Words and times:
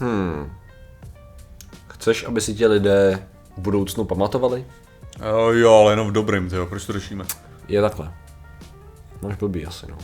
Hmm. 0.00 0.52
Chceš, 1.88 2.24
aby 2.24 2.40
si 2.40 2.54
tě 2.54 2.66
lidé 2.66 3.26
v 3.56 3.60
budoucnu 3.60 4.04
pamatovali? 4.04 4.66
Uh, 5.18 5.54
jo, 5.54 5.74
ale 5.74 5.92
jenom 5.92 6.08
v 6.08 6.12
dobrým, 6.12 6.50
tyjo, 6.50 6.66
proč 6.66 6.86
to 6.86 6.92
řešíme? 6.92 7.24
Je 7.68 7.80
takhle. 7.80 8.12
Máš 9.22 9.36
blbý 9.36 9.66
asi, 9.66 9.86
no. 9.88 9.98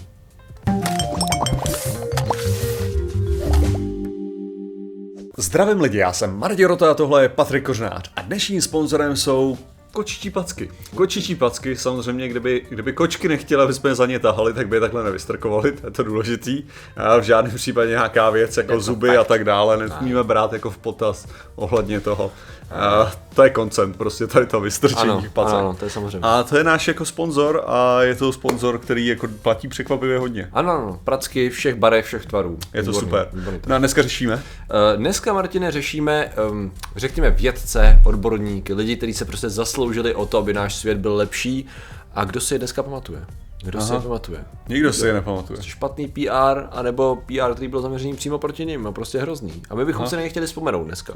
Zdravím 5.36 5.80
lidi, 5.80 5.98
já 5.98 6.12
jsem 6.12 6.38
Martin 6.38 6.66
Rota 6.66 6.90
a 6.90 6.94
tohle 6.94 7.22
je 7.22 7.28
Patrik 7.28 7.64
Kořnář 7.64 8.10
a 8.16 8.22
dnešním 8.22 8.62
sponzorem 8.62 9.16
jsou 9.16 9.58
kočičí 9.92 10.30
packy. 10.30 10.70
Kočičí 10.94 11.34
packy, 11.34 11.76
samozřejmě, 11.76 12.28
kdyby, 12.28 12.66
kdyby 12.68 12.92
kočky 12.92 13.28
nechtěla, 13.28 13.64
aby 13.64 13.74
jsme 13.74 13.90
je 13.90 13.94
za 13.94 14.06
ně 14.06 14.18
tahali, 14.18 14.52
tak 14.52 14.68
by 14.68 14.76
je 14.76 14.80
takhle 14.80 15.04
nevystrkovali, 15.04 15.72
to 15.72 15.86
je 15.86 15.90
to 15.90 16.02
důležitý. 16.02 16.62
A 16.96 17.16
v 17.16 17.22
žádném 17.22 17.54
případě 17.54 17.90
nějaká 17.90 18.30
věc 18.30 18.56
jako 18.56 18.80
zuby 18.80 19.16
a 19.16 19.24
tak 19.24 19.44
dále, 19.44 19.76
nesmíme 19.76 20.24
brát 20.24 20.52
jako 20.52 20.70
v 20.70 20.78
potaz 20.78 21.26
ohledně 21.54 22.00
toho. 22.00 22.32
A 22.70 23.12
to 23.34 23.42
je 23.44 23.50
koncent, 23.50 23.96
prostě 23.96 24.26
tady 24.26 24.46
to 24.46 24.60
vystrčení 24.60 25.10
Ano, 25.10 25.24
pacek. 25.32 25.54
ano, 25.54 25.74
to 25.78 25.84
je 25.84 25.90
samozřejmě. 25.90 26.18
A 26.22 26.42
to 26.42 26.56
je 26.58 26.64
náš 26.64 26.88
jako 26.88 27.04
sponzor 27.04 27.62
a 27.66 28.02
je 28.02 28.14
to 28.14 28.32
sponzor, 28.32 28.78
který 28.78 29.06
jako 29.06 29.28
platí 29.42 29.68
překvapivě 29.68 30.18
hodně. 30.18 30.48
Ano, 30.52 30.70
ano, 30.72 31.00
pracky 31.04 31.50
všech 31.50 31.74
barev, 31.74 32.04
všech 32.06 32.26
tvarů. 32.26 32.58
Je 32.74 32.82
to 32.82 32.90
Výborný, 32.90 33.08
super. 33.10 33.28
výborný. 33.32 33.60
No 33.66 33.74
a 33.74 33.78
dneska 33.78 34.02
řešíme. 34.02 34.42
Eh, 34.70 34.96
Dneska, 34.96 35.32
Martine, 35.32 35.70
řešíme, 35.70 36.32
um, 36.50 36.72
řekněme, 36.96 37.30
vědce, 37.30 38.00
odborníky, 38.04 38.74
lidi, 38.74 38.96
kteří 38.96 39.14
se 39.14 39.24
prostě 39.24 39.48
zasloužili 39.48 40.14
o 40.14 40.26
to, 40.26 40.38
aby 40.38 40.52
náš 40.52 40.74
svět 40.74 40.98
byl 40.98 41.14
lepší. 41.14 41.66
A 42.14 42.24
kdo 42.24 42.40
si 42.40 42.54
je 42.54 42.58
dneska 42.58 42.82
pamatuje? 42.82 43.24
Kdo 43.62 43.80
si 43.80 43.92
je 43.92 44.00
pamatuje? 44.00 44.44
Nikdo 44.68 44.92
si 44.92 45.06
je 45.06 45.12
nepamatuje. 45.12 45.62
Špatný 45.62 46.08
PR, 46.08 46.62
anebo 46.70 47.16
PR, 47.26 47.52
který 47.54 47.68
byl 47.68 47.80
zaměřený 47.82 48.16
přímo 48.16 48.38
proti 48.38 48.66
ním, 48.66 48.86
a 48.86 48.92
prostě 48.92 49.18
hrozný. 49.18 49.62
A 49.70 49.74
my 49.74 49.84
bychom 49.84 50.06
si 50.06 50.16
na 50.16 50.22
ně 50.22 50.28
chtěli 50.28 50.46
vzpomenout 50.46 50.84
dneska. 50.84 51.14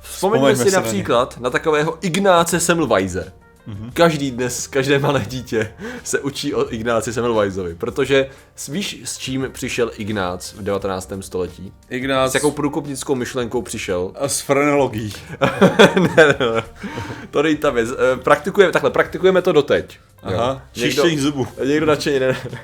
Vzpomeňme 0.00 0.54
Vzpomeňme 0.54 0.56
si 0.64 0.70
si 0.70 0.76
na 0.76 0.80
ně. 0.80 0.84
například 0.84 1.40
na, 1.40 1.50
takového 1.50 1.98
Ignáce 2.00 2.60
Semmelweise. 2.60 3.32
Mhm. 3.66 3.90
Každý 3.94 4.30
dnes, 4.30 4.66
každé 4.66 4.98
malé 4.98 5.24
dítě 5.28 5.72
se 6.04 6.20
učí 6.20 6.54
o 6.54 6.72
Ignáci 6.74 7.12
Semmelweisovi, 7.12 7.74
protože 7.74 8.26
víš, 8.68 9.00
s 9.04 9.18
čím 9.18 9.48
přišel 9.52 9.90
Ignác 9.96 10.52
v 10.52 10.62
19. 10.62 11.12
století? 11.20 11.72
Ignác 11.90 12.30
S 12.32 12.34
jakou 12.34 12.50
průkopnickou 12.50 13.14
myšlenkou 13.14 13.62
přišel? 13.62 14.12
a 14.20 14.28
s 14.28 14.40
frenologií. 14.40 15.12
ne, 16.00 16.10
ne, 16.16 16.36
ne. 16.54 16.62
To 17.30 17.42
není 17.42 17.56
ta 17.56 17.70
věc. 17.70 17.88
Eh, 17.90 18.16
Praktikujeme, 18.16 18.72
takhle, 18.72 18.90
praktikujeme 18.90 19.42
to 19.42 19.52
doteď. 19.52 19.98
Aha, 20.22 20.62
čištění 20.72 21.18
zubů. 21.18 21.46
Někdo 21.64 21.86
nadšeně, 21.86 22.20
ne, 22.20 22.26
ne. 22.52 22.60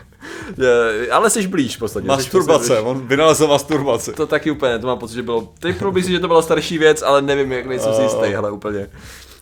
Eh, 1.04 1.10
Ale 1.10 1.30
jsi 1.30 1.46
blíž 1.46 1.76
v 1.76 1.78
podstatě. 1.78 2.04
Jsi 2.04 2.08
Masturbace, 2.08 2.66
prostě- 2.69 2.80
on 2.80 3.06
vynalezl 3.06 3.46
masturbaci. 3.46 4.12
To 4.12 4.26
taky 4.26 4.50
úplně, 4.50 4.78
to 4.78 4.86
mám 4.86 4.98
pocit, 4.98 5.14
že 5.14 5.22
bylo. 5.22 5.52
Teď 5.58 5.76
si, 6.02 6.10
že 6.10 6.20
to 6.20 6.28
byla 6.28 6.42
starší 6.42 6.78
věc, 6.78 7.02
ale 7.02 7.22
nevím, 7.22 7.52
jak 7.52 7.66
nejsem 7.66 7.94
si 7.94 8.02
jistý, 8.02 8.26
hele, 8.28 8.50
úplně. 8.50 8.86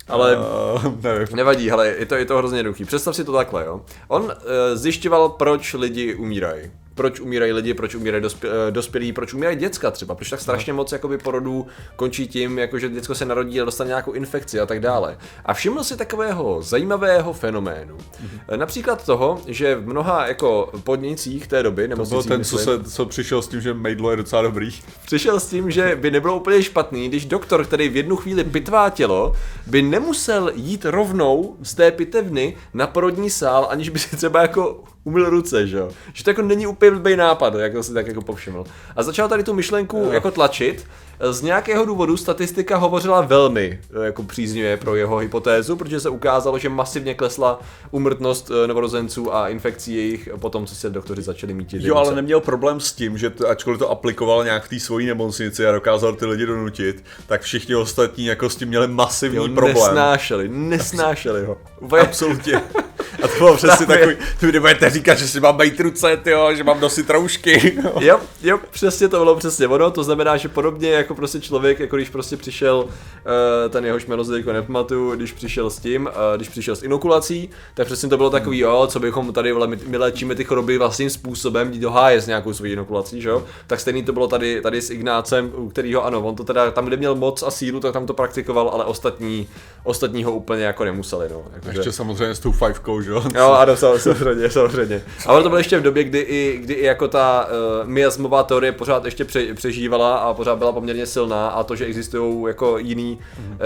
Ale 0.08 0.36
Uh, 0.36 1.02
nevím. 1.02 1.26
nevadí, 1.36 1.70
hele, 1.70 1.86
je 1.88 2.06
to, 2.06 2.14
je 2.14 2.24
to 2.24 2.36
hrozně 2.36 2.58
jednoduchý. 2.58 2.84
Představ 2.84 3.16
si 3.16 3.24
to 3.24 3.32
takhle, 3.32 3.64
jo. 3.64 3.80
On 4.08 4.22
uh, 4.22 4.30
zjišťoval, 4.74 5.28
proč 5.28 5.74
lidi 5.74 6.14
umírají. 6.14 6.70
Proč 6.97 7.20
umírají 7.20 7.52
lidi, 7.52 7.75
proč 7.75 7.94
umírají 7.94 8.22
dospě, 8.22 8.50
eh, 8.69 8.70
dospělí, 8.70 9.12
proč 9.12 9.34
umírají 9.34 9.56
děcka 9.56 9.91
třeba, 9.91 10.14
proč 10.14 10.30
tak 10.30 10.41
strašně 10.41 10.72
moc 10.72 10.92
jakoby 10.92 11.19
porodů 11.19 11.66
končí 11.97 12.28
tím, 12.28 12.58
jako 12.58 12.78
že 12.78 12.89
děcko 12.89 13.14
se 13.14 13.25
narodí 13.25 13.61
a 13.61 13.64
dostane 13.64 13.89
nějakou 13.89 14.12
infekci 14.12 14.61
a 14.61 14.66
tak 14.66 14.80
dále. 14.80 15.19
A 15.44 15.55
všiml 15.55 15.84
si 15.84 15.97
takového 15.97 16.62
zajímavého 16.62 17.33
fenoménu. 17.33 17.97
Eh, 18.48 18.56
Například 18.56 19.06
toho, 19.06 19.41
že 19.47 19.74
v 19.74 19.86
mnoha 19.89 20.27
jako 20.27 20.70
podnicích 20.84 21.47
té 21.47 21.62
doby, 21.62 21.89
nebo 21.89 22.02
To 22.05 22.08
byl 22.08 22.22
ten, 22.22 22.44
co, 22.44 22.58
se, 22.58 22.84
co 22.84 23.06
přišel 23.06 23.42
s 23.42 23.48
tím, 23.48 23.61
že 23.61 23.74
mejdlo 23.74 24.11
je 24.11 24.17
docela 24.17 24.42
dobrý. 24.42 24.70
přišel 25.06 25.41
s 25.41 25.47
tím, 25.48 25.70
že 25.70 25.97
by 26.00 26.11
nebylo 26.11 26.36
úplně 26.36 26.62
špatný, 26.62 27.08
když 27.08 27.24
doktor, 27.24 27.64
který 27.64 27.89
v 27.89 27.97
jednu 27.97 28.17
chvíli 28.17 28.44
pitvá 28.44 28.91
tělo, 28.91 29.33
by 29.67 29.83
nemusel 29.83 30.52
jít 30.55 30.84
rovnou 30.84 31.56
z 31.62 31.74
té 31.74 31.91
pitevny 31.91 32.56
na 32.74 32.86
porodní 32.86 33.30
sál, 33.30 33.67
aniž 33.70 33.89
by 33.89 33.98
si 33.98 34.17
třeba 34.17 34.42
jako 34.42 34.84
umyl 35.06 35.30
ruce, 35.30 35.67
že 35.67 35.77
jo? 35.78 35.89
Že 36.12 36.24
to 36.24 36.30
jako 36.30 36.42
není 36.42 36.67
úplně 36.67 36.90
blbý 36.90 37.17
nápad, 37.17 37.55
jak 37.55 37.72
to 37.72 37.83
si 37.83 37.94
tak 37.94 38.06
jako 38.06 38.22
povšiml. 38.22 38.64
A 38.96 39.02
začal 39.02 39.28
tady 39.28 39.42
tu 39.42 39.55
myšlenku 39.55 40.08
jako 40.12 40.30
tlačit. 40.30 40.86
Z 41.30 41.42
nějakého 41.42 41.84
důvodu 41.84 42.17
statistika 42.17 42.77
hovořila 42.77 43.20
velmi 43.20 43.80
eh, 44.02 44.05
jako 44.05 44.22
příznivě 44.22 44.77
pro 44.77 44.95
jeho 44.95 45.16
hypotézu, 45.16 45.77
protože 45.77 46.00
se 46.00 46.08
ukázalo, 46.08 46.58
že 46.58 46.68
masivně 46.68 47.14
klesla 47.14 47.61
umrtnost 47.90 48.50
eh, 48.50 48.66
novorozenců 48.66 49.34
a 49.34 49.48
infekcí 49.48 49.95
jejich 49.95 50.28
po 50.40 50.50
tom, 50.50 50.66
co 50.66 50.74
se 50.74 50.90
doktoři 50.90 51.22
začali 51.22 51.55
mít 51.55 51.68
Jo, 51.72 51.95
ale 51.96 52.14
neměl 52.14 52.40
problém 52.40 52.80
s 52.80 52.92
tím, 52.92 53.18
že 53.18 53.30
to, 53.30 53.48
ačkoliv 53.48 53.78
to 53.78 53.90
aplikoval 53.90 54.45
nějak 54.45 54.64
v 54.64 54.68
té 54.68 54.80
svojí 54.80 55.06
nemocnici 55.06 55.66
a 55.66 55.72
dokázal 55.72 56.12
ty 56.12 56.27
lidi 56.27 56.46
donutit, 56.46 57.05
tak 57.27 57.42
všichni 57.42 57.74
ostatní 57.74 58.27
jako 58.27 58.50
s 58.50 58.56
tím 58.56 58.68
měli 58.68 58.89
masivní 58.89 59.36
Jo, 59.36 59.48
problém. 59.55 59.74
nesnášeli, 59.74 60.48
nesnášeli 60.48 61.45
ho. 61.45 61.58
Absolutně. 62.00 62.62
A 63.22 63.28
to 63.28 63.34
bylo 63.38 63.56
přesně 63.56 63.86
takový, 63.86 64.16
vy 64.42 64.52
nebudete 64.52 64.90
říkat, 64.90 65.18
že 65.18 65.28
si 65.28 65.40
mám 65.40 65.58
mít 65.58 65.80
ruce, 65.80 66.16
tyjo, 66.16 66.54
že 66.54 66.64
mám 66.64 66.80
nosit 66.80 67.10
roušky. 67.10 67.78
Jo, 68.00 68.20
jo, 68.42 68.58
přesně 68.70 69.08
to 69.08 69.18
bylo 69.18 69.36
přesně 69.36 69.68
ono, 69.68 69.90
to 69.90 70.04
znamená, 70.04 70.36
že 70.36 70.48
podobně 70.48 70.90
jako 70.90 71.14
prostě 71.14 71.40
člověk, 71.40 71.80
jako 71.80 71.96
když 71.96 72.08
prostě 72.08 72.36
přišel, 72.36 72.77
uh, 72.84 73.70
ten 73.70 73.86
jehož 73.86 74.06
jméno 74.06 74.24
teďko 74.24 74.52
nepamatuju, 74.52 75.16
když 75.16 75.32
přišel 75.32 75.70
s 75.70 75.78
tím, 75.78 76.06
uh, 76.06 76.36
když 76.36 76.48
přišel 76.48 76.77
s 76.77 76.82
inokulací, 76.82 77.50
tak 77.74 77.86
přesně 77.86 78.08
to 78.08 78.16
bylo 78.16 78.30
takový, 78.30 78.58
jo, 78.58 78.86
co 78.90 79.00
bychom 79.00 79.33
tady, 79.33 79.52
vole, 79.52 79.66
my, 79.66 79.78
my 79.86 79.96
léčíme 79.96 80.34
ty 80.34 80.44
choroby 80.44 80.78
vlastním 80.78 81.10
způsobem, 81.10 81.72
jít 81.72 81.80
do 81.80 81.90
háje 81.90 82.20
s 82.20 82.27
nějakou 82.27 82.52
svojí 82.52 82.72
inokulací, 82.72 83.22
že 83.22 83.28
jo, 83.28 83.44
tak 83.66 83.80
stejný 83.80 84.02
to 84.02 84.12
bylo 84.12 84.28
tady, 84.28 84.60
tady 84.60 84.83
s 84.83 84.90
Ignácem, 84.90 85.52
u 85.56 85.68
kterého 85.68 86.04
ano, 86.04 86.20
on 86.20 86.34
to 86.36 86.44
teda, 86.44 86.70
tam, 86.70 86.84
kde 86.84 86.96
měl 86.96 87.14
moc 87.14 87.42
a 87.42 87.50
sílu, 87.50 87.80
tak 87.80 87.92
tam 87.92 88.06
to 88.06 88.14
praktikoval, 88.14 88.68
ale 88.68 88.84
ostatní, 88.84 89.48
ostatní 89.84 90.24
ho 90.24 90.33
úplně 90.33 90.64
jako 90.64 90.84
nemuseli, 90.84 91.28
no. 91.30 91.44
Jakože... 91.54 91.78
Ještě 91.78 91.92
samozřejmě 91.92 92.34
s 92.34 92.38
tou 92.38 92.52
fivkou, 92.52 93.00
že 93.06 93.12
jo? 93.12 93.22
Jo, 93.34 93.52
ano, 93.52 93.77
sam- 93.77 93.98
samozřejmě, 93.98 94.50
samozřejmě. 94.50 95.02
Ale 95.27 95.42
to 95.42 95.48
bylo 95.48 95.58
ještě 95.58 95.78
v 95.78 95.83
době, 95.83 96.05
kdy 96.05 96.18
i, 96.18 96.58
kdy 96.62 96.74
i 96.74 96.84
jako 96.84 97.08
ta 97.08 97.46
uh, 97.83 97.89
miasmová 97.89 98.42
teorie 98.42 98.72
pořád 98.72 99.05
ještě 99.05 99.24
pře, 99.24 99.55
přežívala 99.55 100.17
a 100.17 100.34
pořád 100.34 100.58
byla 100.58 100.72
poměrně 100.72 101.06
silná 101.06 101.48
a 101.48 101.62
to, 101.62 101.77
že 101.77 101.84
existují 101.84 102.45
jako 102.48 102.78
jiný 102.78 103.18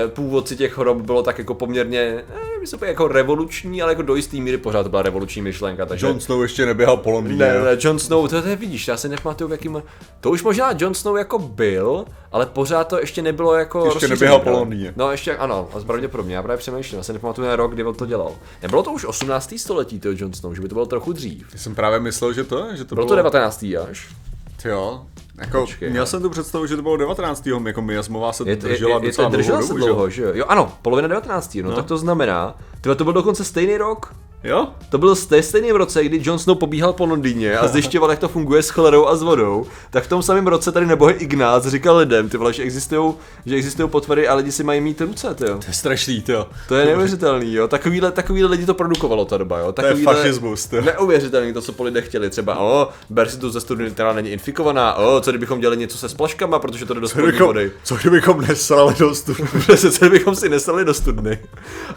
uh, 0.04 0.10
původci 0.10 0.56
těch 0.56 0.72
chorob, 0.72 0.98
bylo 0.98 1.22
tak 1.22 1.38
jako 1.38 1.54
poměrně, 1.54 2.24
eh, 2.60 2.62
myslím, 2.62 2.80
jako 2.88 3.08
revoluční, 3.08 3.82
ale 3.82 3.92
jako 3.92 4.02
do 4.02 4.14
jistý 4.14 4.40
míry 4.40 4.58
pořád 4.58 4.82
to 4.82 4.88
byla 4.88 5.02
revoluční 5.02 5.42
myšlenka. 5.42 5.86
Takže... 5.86 6.06
Jon 6.06 6.20
Snow 6.20 6.42
ještě 6.42 6.66
neběhal 6.66 6.96
po 6.96 7.10
Londýně. 7.10 7.38
Ne, 7.38 7.54
jo? 7.54 7.64
ne, 7.64 7.76
Jon 7.80 7.98
Snow, 7.98 8.28
to, 8.28 8.42
to 8.42 8.48
je, 8.48 8.56
vidíš, 8.56 8.88
já 8.88 8.96
se 8.96 9.08
nepamatuju, 9.08 9.48
v 9.48 9.52
jakým... 9.52 9.82
To 10.20 10.30
už 10.30 10.42
možná 10.42 10.74
Jon 10.78 10.94
Snow 10.94 11.16
jako 11.16 11.38
byl, 11.38 12.04
ale 12.32 12.46
pořád 12.46 12.84
to 12.84 13.00
ještě 13.00 13.22
nebylo 13.22 13.54
jako 13.54 13.84
Ještě 13.84 14.08
neběhal 14.08 14.38
po 14.38 14.42
právě. 14.42 14.58
Londýně. 14.60 14.92
No 14.96 15.10
ještě, 15.10 15.36
ano, 15.36 15.68
a 15.76 15.80
pravděpodobně, 15.80 16.34
já 16.34 16.42
právě 16.42 16.58
přemýšlím, 16.58 16.98
já 16.98 17.02
se 17.02 17.12
nepamatuju 17.12 17.48
na 17.48 17.56
rok, 17.56 17.74
kdy 17.74 17.84
on 17.84 17.94
to 17.94 18.06
dělal. 18.06 18.32
Nebylo 18.62 18.82
to 18.82 18.92
už 18.92 19.04
18. 19.04 19.54
století, 19.56 20.00
to 20.00 20.08
Jon 20.16 20.32
Snow, 20.32 20.54
že 20.54 20.60
by 20.60 20.68
to 20.68 20.74
bylo 20.74 20.86
trochu 20.86 21.12
dřív. 21.12 21.46
Já 21.52 21.58
jsem 21.58 21.74
právě 21.74 22.00
myslel, 22.00 22.32
že 22.32 22.44
to 22.44 22.66
je, 22.66 22.76
že 22.76 22.84
to 22.84 22.94
Bylo 22.94 23.06
to 23.06 23.16
19. 23.16 23.64
až. 23.90 24.08
Jo. 24.64 25.06
Jako, 25.40 25.60
Počkej, 25.60 25.90
měl 25.90 26.02
no. 26.02 26.06
jsem 26.06 26.22
tu 26.22 26.30
představu, 26.30 26.66
že 26.66 26.76
to 26.76 26.82
bylo 26.82 26.96
19. 26.96 27.46
jako 27.66 27.82
miasmová 27.82 28.32
se 28.32 28.44
Je, 28.46 28.50
je, 28.50 28.56
držela 28.56 28.96
je, 28.98 29.04
je, 29.04 29.08
docela 29.08 29.30
to 29.30 29.36
držela 29.36 29.58
dlouhou 29.58 29.66
se 29.66 29.72
dobu, 29.74 29.80
že 29.80 29.88
jo? 29.88 29.94
dlouho, 29.94 30.10
že 30.10 30.22
jo? 30.22 30.30
Jo, 30.34 30.44
ano, 30.48 30.72
polovina 30.82 31.08
19. 31.08 31.58
No, 31.62 31.72
tak 31.72 31.86
to 31.86 31.98
znamená, 31.98 32.54
tyhle, 32.80 32.96
to 32.96 33.04
byl 33.04 33.12
dokonce 33.12 33.44
stejný 33.44 33.76
rok, 33.76 34.14
Jo? 34.44 34.68
To 34.88 34.98
byl 34.98 35.14
v 35.14 35.18
stejném 35.40 35.76
roce, 35.76 36.04
kdy 36.04 36.20
Jon 36.24 36.38
Snow 36.38 36.58
pobíhal 36.58 36.92
po 36.92 37.06
Londýně 37.06 37.58
a 37.58 37.68
zjišťoval, 37.68 38.10
jak 38.10 38.18
to 38.18 38.28
funguje 38.28 38.62
s 38.62 38.70
cholerou 38.70 39.06
a 39.06 39.16
s 39.16 39.22
vodou, 39.22 39.66
tak 39.90 40.04
v 40.04 40.08
tom 40.08 40.22
samém 40.22 40.46
roce 40.46 40.72
tady 40.72 40.86
nebohy 40.86 41.14
Ignác 41.18 41.66
říkal 41.66 41.96
lidem, 41.96 42.28
ty 42.28 42.36
vole, 42.36 42.52
že 42.52 42.62
existují, 42.62 43.14
že 43.46 43.56
existují 43.56 43.88
potvory 43.88 44.28
a 44.28 44.34
lidi 44.34 44.52
si 44.52 44.64
mají 44.64 44.80
mít 44.80 45.00
ruce, 45.00 45.34
ty 45.34 45.44
jo. 45.44 45.58
To 45.58 45.64
je 45.68 45.72
strašný, 45.72 46.22
to. 46.22 46.48
To 46.68 46.74
je 46.74 46.86
neuvěřitelný, 46.86 47.54
jo. 47.54 47.68
Takovýhle, 47.68 48.12
takovýhle 48.12 48.50
lidi 48.50 48.66
to 48.66 48.74
produkovalo 48.74 49.24
ta 49.24 49.38
doba, 49.38 49.58
jo. 49.58 49.72
To 49.72 49.82
je 49.82 49.88
Takovýhle 49.88 50.14
fašismus, 50.14 50.66
to. 50.66 50.80
Neuvěřitelný 50.80 51.52
to, 51.52 51.62
co 51.62 51.72
po 51.72 51.84
lidech 51.84 52.06
chtěli. 52.06 52.30
Třeba, 52.30 52.58
o, 52.58 52.88
ber 53.10 53.28
si 53.28 53.38
tu 53.38 53.50
ze 53.50 53.60
studny, 53.60 53.90
která 53.90 54.12
není 54.12 54.30
infikovaná, 54.30 54.94
o, 54.94 55.20
co 55.20 55.30
kdybychom 55.30 55.60
dělali 55.60 55.76
něco 55.76 55.98
se 55.98 56.08
splaškama, 56.08 56.58
protože 56.58 56.86
to 56.86 56.94
jde 56.94 57.00
do 57.00 57.08
kdybychom, 57.14 57.46
vody. 57.46 57.72
co 57.82 57.96
kdybychom 57.96 58.40
nesrali 58.40 58.94
do? 58.98 59.14
Přesně, 59.58 59.90
co 59.90 59.98
kdybychom 59.98 60.34
si 60.34 60.48
nesali 60.48 60.84
do 60.84 60.94
studny 60.94 61.38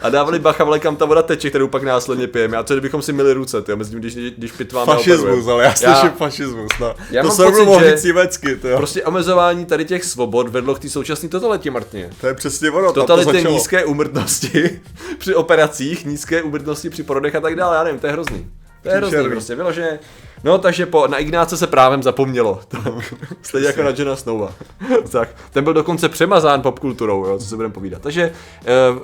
a 0.02 0.10
dávali 0.10 0.38
bacha, 0.38 0.78
kam 0.78 0.96
ta 0.96 1.04
voda 1.04 1.22
teče, 1.22 1.50
kterou 1.50 1.68
pak 1.68 1.82
následně 1.82 2.26
pijeme. 2.34 2.56
A 2.56 2.64
co 2.64 2.74
kdybychom 2.74 3.02
si 3.02 3.12
myli 3.12 3.32
ruce, 3.32 3.62
ty, 3.62 3.76
mezi 3.76 3.90
tím, 3.90 4.00
když, 4.00 4.14
když 4.14 4.52
pitváme 4.52 4.92
Fašismus, 4.92 5.46
ale 5.48 5.64
já 5.64 5.74
slyším 5.74 6.10
fašismus, 6.18 6.70
no. 6.80 6.94
Já 7.10 7.22
to 7.22 7.30
se 7.30 7.44
pocit, 7.44 7.68
že- 8.02 8.08
německy, 8.08 8.56
to 8.56 8.68
jo. 8.68 8.76
Prostě 8.76 9.04
omezování 9.04 9.66
tady 9.66 9.84
těch 9.84 10.04
svobod 10.04 10.48
vedlo 10.48 10.74
k 10.74 10.78
té 10.78 10.88
současné 10.88 11.28
totalitě, 11.28 11.70
Martině. 11.70 12.10
To 12.20 12.26
je 12.26 12.34
přesně 12.34 12.70
ono, 12.70 12.92
tam 12.92 13.06
to 13.06 13.32
nízké 13.32 13.84
úmrtnosti 13.84 14.80
při 15.18 15.34
operacích, 15.34 16.06
nízké 16.06 16.42
úmrtnosti 16.42 16.90
při 16.90 17.02
porodech 17.02 17.34
a 17.34 17.40
tak 17.40 17.56
dále, 17.56 17.76
já 17.76 17.84
nevím, 17.84 18.00
to 18.00 18.06
je 18.06 18.12
hrozný. 18.12 18.46
To 18.84 18.90
je 18.90 18.96
hrozný 18.96 19.28
prostě, 19.30 19.54
vyloženě. 19.54 19.98
No, 20.44 20.58
takže 20.58 20.86
po, 20.86 21.06
na 21.06 21.18
Ignáce 21.18 21.56
se 21.56 21.66
právem 21.66 22.02
zapomnělo. 22.02 22.60
Stejně 23.42 23.66
jako 23.66 23.82
na 23.82 23.90
Johna 23.90 24.16
Snowa. 24.16 24.52
tak, 25.12 25.28
ten 25.50 25.64
byl 25.64 25.72
dokonce 25.72 26.08
přemazán 26.08 26.62
popkulturou, 26.62 27.26
jo, 27.26 27.38
co 27.38 27.46
se 27.46 27.56
budeme 27.56 27.74
povídat. 27.74 28.02
Takže 28.02 28.32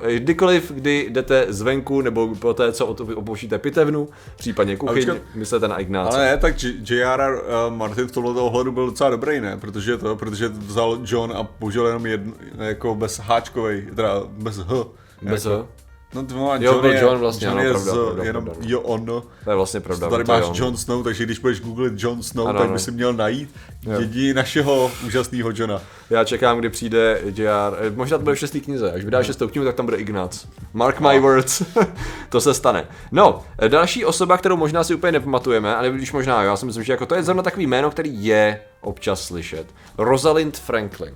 eh, 0.03 0.13
kdykoliv, 0.19 0.71
kdy 0.71 1.07
jdete 1.09 1.45
zvenku, 1.49 2.01
nebo 2.01 2.35
po 2.35 2.53
té, 2.53 2.71
co 2.71 2.87
op- 2.87 3.17
opouštíte 3.17 3.57
pitevnu, 3.57 4.09
případně 4.35 4.77
kuchyň, 4.77 5.05
počkat. 5.05 5.17
myslete 5.35 5.67
na 5.67 5.77
Ignáce. 5.79 6.17
Ale 6.17 6.25
ne, 6.25 6.37
tak 6.37 6.63
J- 6.63 6.75
J.R.R. 6.89 7.33
uh, 7.33 7.73
Martin 7.75 8.07
v 8.07 8.11
tomto 8.11 8.45
ohledu 8.45 8.71
byl 8.71 8.85
docela 8.85 9.09
dobrý, 9.09 9.41
ne? 9.41 9.57
Protože 9.57 9.97
to, 9.97 10.15
protože 10.15 10.47
vzal 10.47 10.99
John 11.05 11.33
a 11.35 11.43
použil 11.43 11.85
jenom 11.85 12.05
jedno, 12.05 12.33
jako 12.57 12.95
bez 12.95 13.19
háčkovej, 13.19 13.87
teda 13.95 14.21
bez 14.27 14.57
H. 14.57 14.85
Bez 15.21 15.45
jako, 15.45 15.57
H? 15.63 15.67
No 16.13 16.25
to 16.25 16.35
má 16.35 16.55
Jo, 16.55 16.61
John, 16.73 16.81
byl 16.81 16.91
John 16.97 17.17
vlastně, 17.17 17.47
John 17.47 17.57
ano, 17.59 17.67
je 17.67 17.73
pravda, 17.73 17.91
z, 17.91 17.95
pravda, 17.95 18.23
jenom 18.23 18.43
pravda. 18.45 18.63
jo, 18.67 18.79
on. 18.81 19.05
To 19.05 19.49
je 19.49 19.55
vlastně 19.55 19.79
pravda. 19.79 20.09
Tady 20.09 20.23
máš 20.23 20.43
on. 20.49 20.55
Jon 20.55 20.77
Snow, 20.77 21.03
takže 21.03 21.23
když 21.25 21.39
budeš 21.39 21.61
googlit 21.61 21.93
Jon 21.97 22.23
Snow, 22.23 22.47
Ano, 22.47 22.59
tak 22.59 22.69
by 22.69 22.79
si 22.79 22.91
měl 22.91 23.13
najít 23.13 23.55
jediný 23.99 24.33
našeho 24.33 24.91
úžasného 25.05 25.51
Johna. 25.55 25.81
Já 26.09 26.23
čekám, 26.23 26.57
kdy 26.59 26.69
přijde 26.69 27.21
JR. 27.35 27.47
eh, 27.79 27.89
Možná 27.95 28.17
to 28.17 28.23
bude 28.23 28.35
v 28.35 28.39
šestý 28.39 28.61
knize. 28.61 28.91
Až 28.91 29.05
vydá 29.05 29.23
šestou 29.23 29.47
knihu, 29.47 29.65
tak 29.65 29.75
tam 29.75 29.85
bude 29.85 29.97
Ignác. 29.97 30.45
Mark 30.73 30.99
my 30.99 31.19
words. 31.19 31.61
to 32.29 32.41
se 32.41 32.53
stane. 32.53 32.87
No, 33.11 33.43
eh, 33.59 33.69
další 33.69 34.05
osoba, 34.05 34.37
kterou 34.37 34.57
možná 34.57 34.83
si 34.83 34.95
úplně 34.95 35.11
nepamatujeme, 35.11 35.75
ale 35.75 35.89
když 35.89 36.11
možná, 36.11 36.43
jo, 36.43 36.49
já 36.49 36.57
si 36.57 36.65
myslím, 36.65 36.83
že 36.83 36.93
jako 36.93 37.05
to 37.05 37.15
je 37.15 37.23
zrovna 37.23 37.43
takový 37.43 37.67
jméno, 37.67 37.91
který 37.91 38.25
je 38.25 38.61
občas 38.81 39.21
slyšet. 39.25 39.65
Rosalind 39.97 40.57
Franklin. 40.57 41.13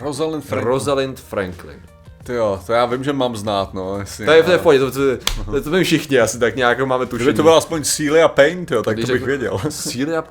Rosalind 0.00 0.44
Franklin. 0.44 0.68
Rosalind 0.72 1.20
Franklin. 1.20 1.82
Ty 2.26 2.34
jo, 2.34 2.60
to 2.66 2.72
já 2.72 2.86
vím, 2.86 3.04
že 3.04 3.12
mám 3.12 3.36
znát, 3.36 3.74
no. 3.74 3.98
Jasně, 3.98 4.26
To 4.26 4.32
je 4.32 4.42
v 4.42 4.46
té 4.46 4.52
ale- 4.52 4.62
pohodě, 4.62 4.78
to, 4.78 4.90
to, 4.90 5.00
to, 5.52 5.60
to 5.62 5.70
vím 5.70 5.84
všichni 5.84 6.20
asi 6.20 6.38
tak 6.38 6.56
nějak 6.56 6.80
máme 6.80 7.06
tušení. 7.06 7.24
Kdyby 7.24 7.36
to 7.36 7.42
byl 7.42 7.54
aspoň 7.54 7.82
Celia 7.84 8.28
Payne, 8.28 8.66
jo, 8.70 8.82
tak 8.82 8.94
Když 8.94 9.06
to 9.06 9.12
bych 9.12 9.20
řeknu- 9.20 9.26
věděl. 9.26 9.58
Celia, 9.70 10.24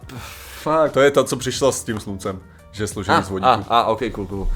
fuck. 0.63 0.91
To 0.93 1.01
je 1.01 1.11
ta, 1.11 1.23
co 1.23 1.35
přišla 1.37 1.71
s 1.71 1.83
tím 1.83 1.99
sluncem, 1.99 2.39
že 2.71 2.87
složený 2.87 3.23
z 3.23 3.27
A, 3.27 3.29
vodíku. 3.31 3.49
a, 3.49 3.63
a, 3.69 3.83
ok, 3.85 4.01
cool, 4.11 4.25
cool. 4.27 4.47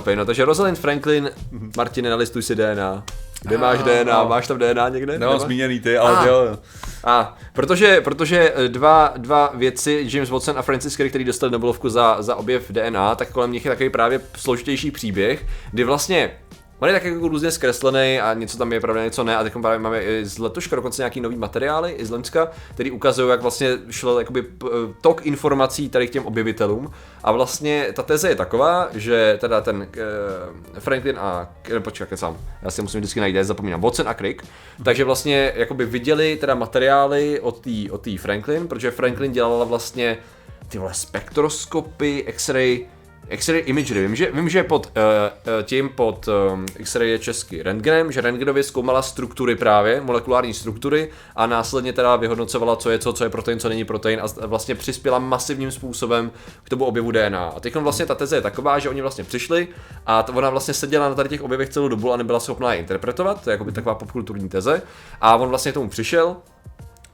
Payne. 0.00 0.18
No, 0.18 0.24
takže 0.26 0.44
Rosalind 0.44 0.78
Franklin, 0.78 1.30
Martine, 1.76 2.10
nalistuj 2.10 2.42
si 2.42 2.54
DNA. 2.54 3.02
Kde 3.42 3.58
máš 3.58 3.78
DNA? 3.82 4.24
Máš 4.24 4.46
tam 4.46 4.58
DNA 4.58 4.88
někde? 4.88 5.12
Nemám 5.18 5.34
Nemáš? 5.34 5.46
zmíněný 5.46 5.80
ty, 5.80 5.98
ale 5.98 6.16
A. 6.16 6.26
jo. 6.26 6.58
A, 7.04 7.36
protože, 7.52 8.00
protože 8.00 8.52
eh, 8.56 8.68
dva, 8.68 9.12
dva 9.16 9.50
věci, 9.54 10.06
James 10.08 10.30
Watson 10.30 10.58
a 10.58 10.62
Francis 10.62 10.94
Crick, 10.96 11.10
který 11.12 11.24
dostali 11.24 11.52
Nobelovku 11.52 11.88
za, 11.88 12.22
za 12.22 12.36
objev 12.36 12.70
DNA, 12.70 13.14
tak 13.14 13.30
kolem 13.32 13.52
nich 13.52 13.64
je 13.64 13.70
takový 13.70 13.90
právě 13.90 14.20
složitější 14.36 14.90
příběh, 14.90 15.46
kdy 15.72 15.84
vlastně 15.84 16.30
On 16.78 16.88
je 16.88 16.94
tak 16.94 17.04
jako 17.04 17.28
různě 17.28 17.50
zkreslený 17.50 18.20
a 18.20 18.34
něco 18.34 18.58
tam 18.58 18.72
je 18.72 18.80
pravda, 18.80 19.04
něco 19.04 19.24
ne. 19.24 19.36
A 19.36 19.42
teď 19.42 19.52
právě 19.52 19.78
máme 19.78 20.02
i 20.02 20.24
z 20.24 20.38
letoška 20.38 20.76
dokonce 20.76 21.02
nějaký 21.02 21.20
nový 21.20 21.36
materiály 21.36 21.92
i 21.92 22.06
z 22.06 22.10
Loňska, 22.10 22.48
který 22.74 22.90
ukazují, 22.90 23.30
jak 23.30 23.42
vlastně 23.42 23.78
šlo 23.90 24.18
jakoby 24.18 24.42
p- 24.42 24.66
tok 25.00 25.26
informací 25.26 25.88
tady 25.88 26.08
k 26.08 26.10
těm 26.10 26.26
objevitelům. 26.26 26.90
A 27.24 27.32
vlastně 27.32 27.86
ta 27.92 28.02
teze 28.02 28.28
je 28.28 28.34
taková, 28.34 28.88
že 28.94 29.36
teda 29.40 29.60
ten 29.60 29.76
uh, 29.76 30.80
Franklin 30.80 31.18
a, 31.18 31.48
ne, 31.72 31.80
počkej, 31.80 32.18
sám, 32.18 32.36
já 32.62 32.70
si 32.70 32.82
musím 32.82 33.00
vždycky 33.00 33.20
najít, 33.20 33.36
zapomínám, 33.42 33.80
Watson 33.80 34.08
a 34.08 34.14
Crick, 34.14 34.42
takže 34.84 35.04
vlastně 35.04 35.52
jakoby 35.56 35.86
viděli 35.86 36.36
teda 36.36 36.54
materiály 36.54 37.40
od 37.40 37.60
té 37.60 37.70
od 37.90 38.00
tý 38.00 38.16
Franklin, 38.16 38.68
protože 38.68 38.90
Franklin 38.90 39.32
dělala 39.32 39.64
vlastně 39.64 40.18
ty 40.68 40.78
vole 40.78 40.94
spektroskopy, 40.94 42.18
X-ray, 42.18 42.86
X-ray 43.28 43.62
imagery. 43.66 44.02
Vím, 44.02 44.16
že, 44.16 44.30
vím, 44.32 44.48
že 44.48 44.62
pod 44.62 44.86
uh, 44.86 45.62
tím 45.62 45.88
pod 45.88 46.28
um, 46.28 46.66
X-ray 46.78 47.10
je 47.10 47.18
český 47.18 47.62
rentgenem, 47.62 48.12
že 48.12 48.20
rentgenově 48.20 48.62
zkoumala 48.62 49.02
struktury 49.02 49.56
právě, 49.56 50.00
molekulární 50.00 50.54
struktury 50.54 51.10
a 51.36 51.46
následně 51.46 51.92
teda 51.92 52.16
vyhodnocovala, 52.16 52.76
co 52.76 52.90
je 52.90 52.98
co, 52.98 53.12
co 53.12 53.24
je 53.24 53.30
protein, 53.30 53.60
co 53.60 53.68
není 53.68 53.84
protein 53.84 54.20
a 54.20 54.46
vlastně 54.46 54.74
přispěla 54.74 55.18
masivním 55.18 55.70
způsobem 55.70 56.30
k 56.64 56.68
tomu 56.68 56.84
objevu 56.84 57.10
DNA. 57.10 57.44
A 57.56 57.60
teď 57.60 57.76
vlastně 57.76 58.06
ta 58.06 58.14
teze 58.14 58.36
je 58.36 58.42
taková, 58.42 58.78
že 58.78 58.88
oni 58.88 59.00
vlastně 59.00 59.24
přišli 59.24 59.68
a 60.06 60.22
t- 60.22 60.32
ona 60.32 60.50
vlastně 60.50 60.74
seděla 60.74 61.08
na 61.08 61.14
tady 61.14 61.28
těch 61.28 61.42
objevech 61.42 61.68
celou 61.68 61.88
dobu 61.88 62.12
a 62.12 62.16
nebyla 62.16 62.40
schopná 62.40 62.72
je 62.72 62.80
interpretovat, 62.80 63.44
to 63.44 63.50
je 63.50 63.54
jako 63.54 63.64
taková 63.64 63.94
popkulturní 63.94 64.48
teze. 64.48 64.82
A 65.20 65.36
on 65.36 65.48
vlastně 65.48 65.70
k 65.70 65.74
tomu 65.74 65.88
přišel, 65.88 66.36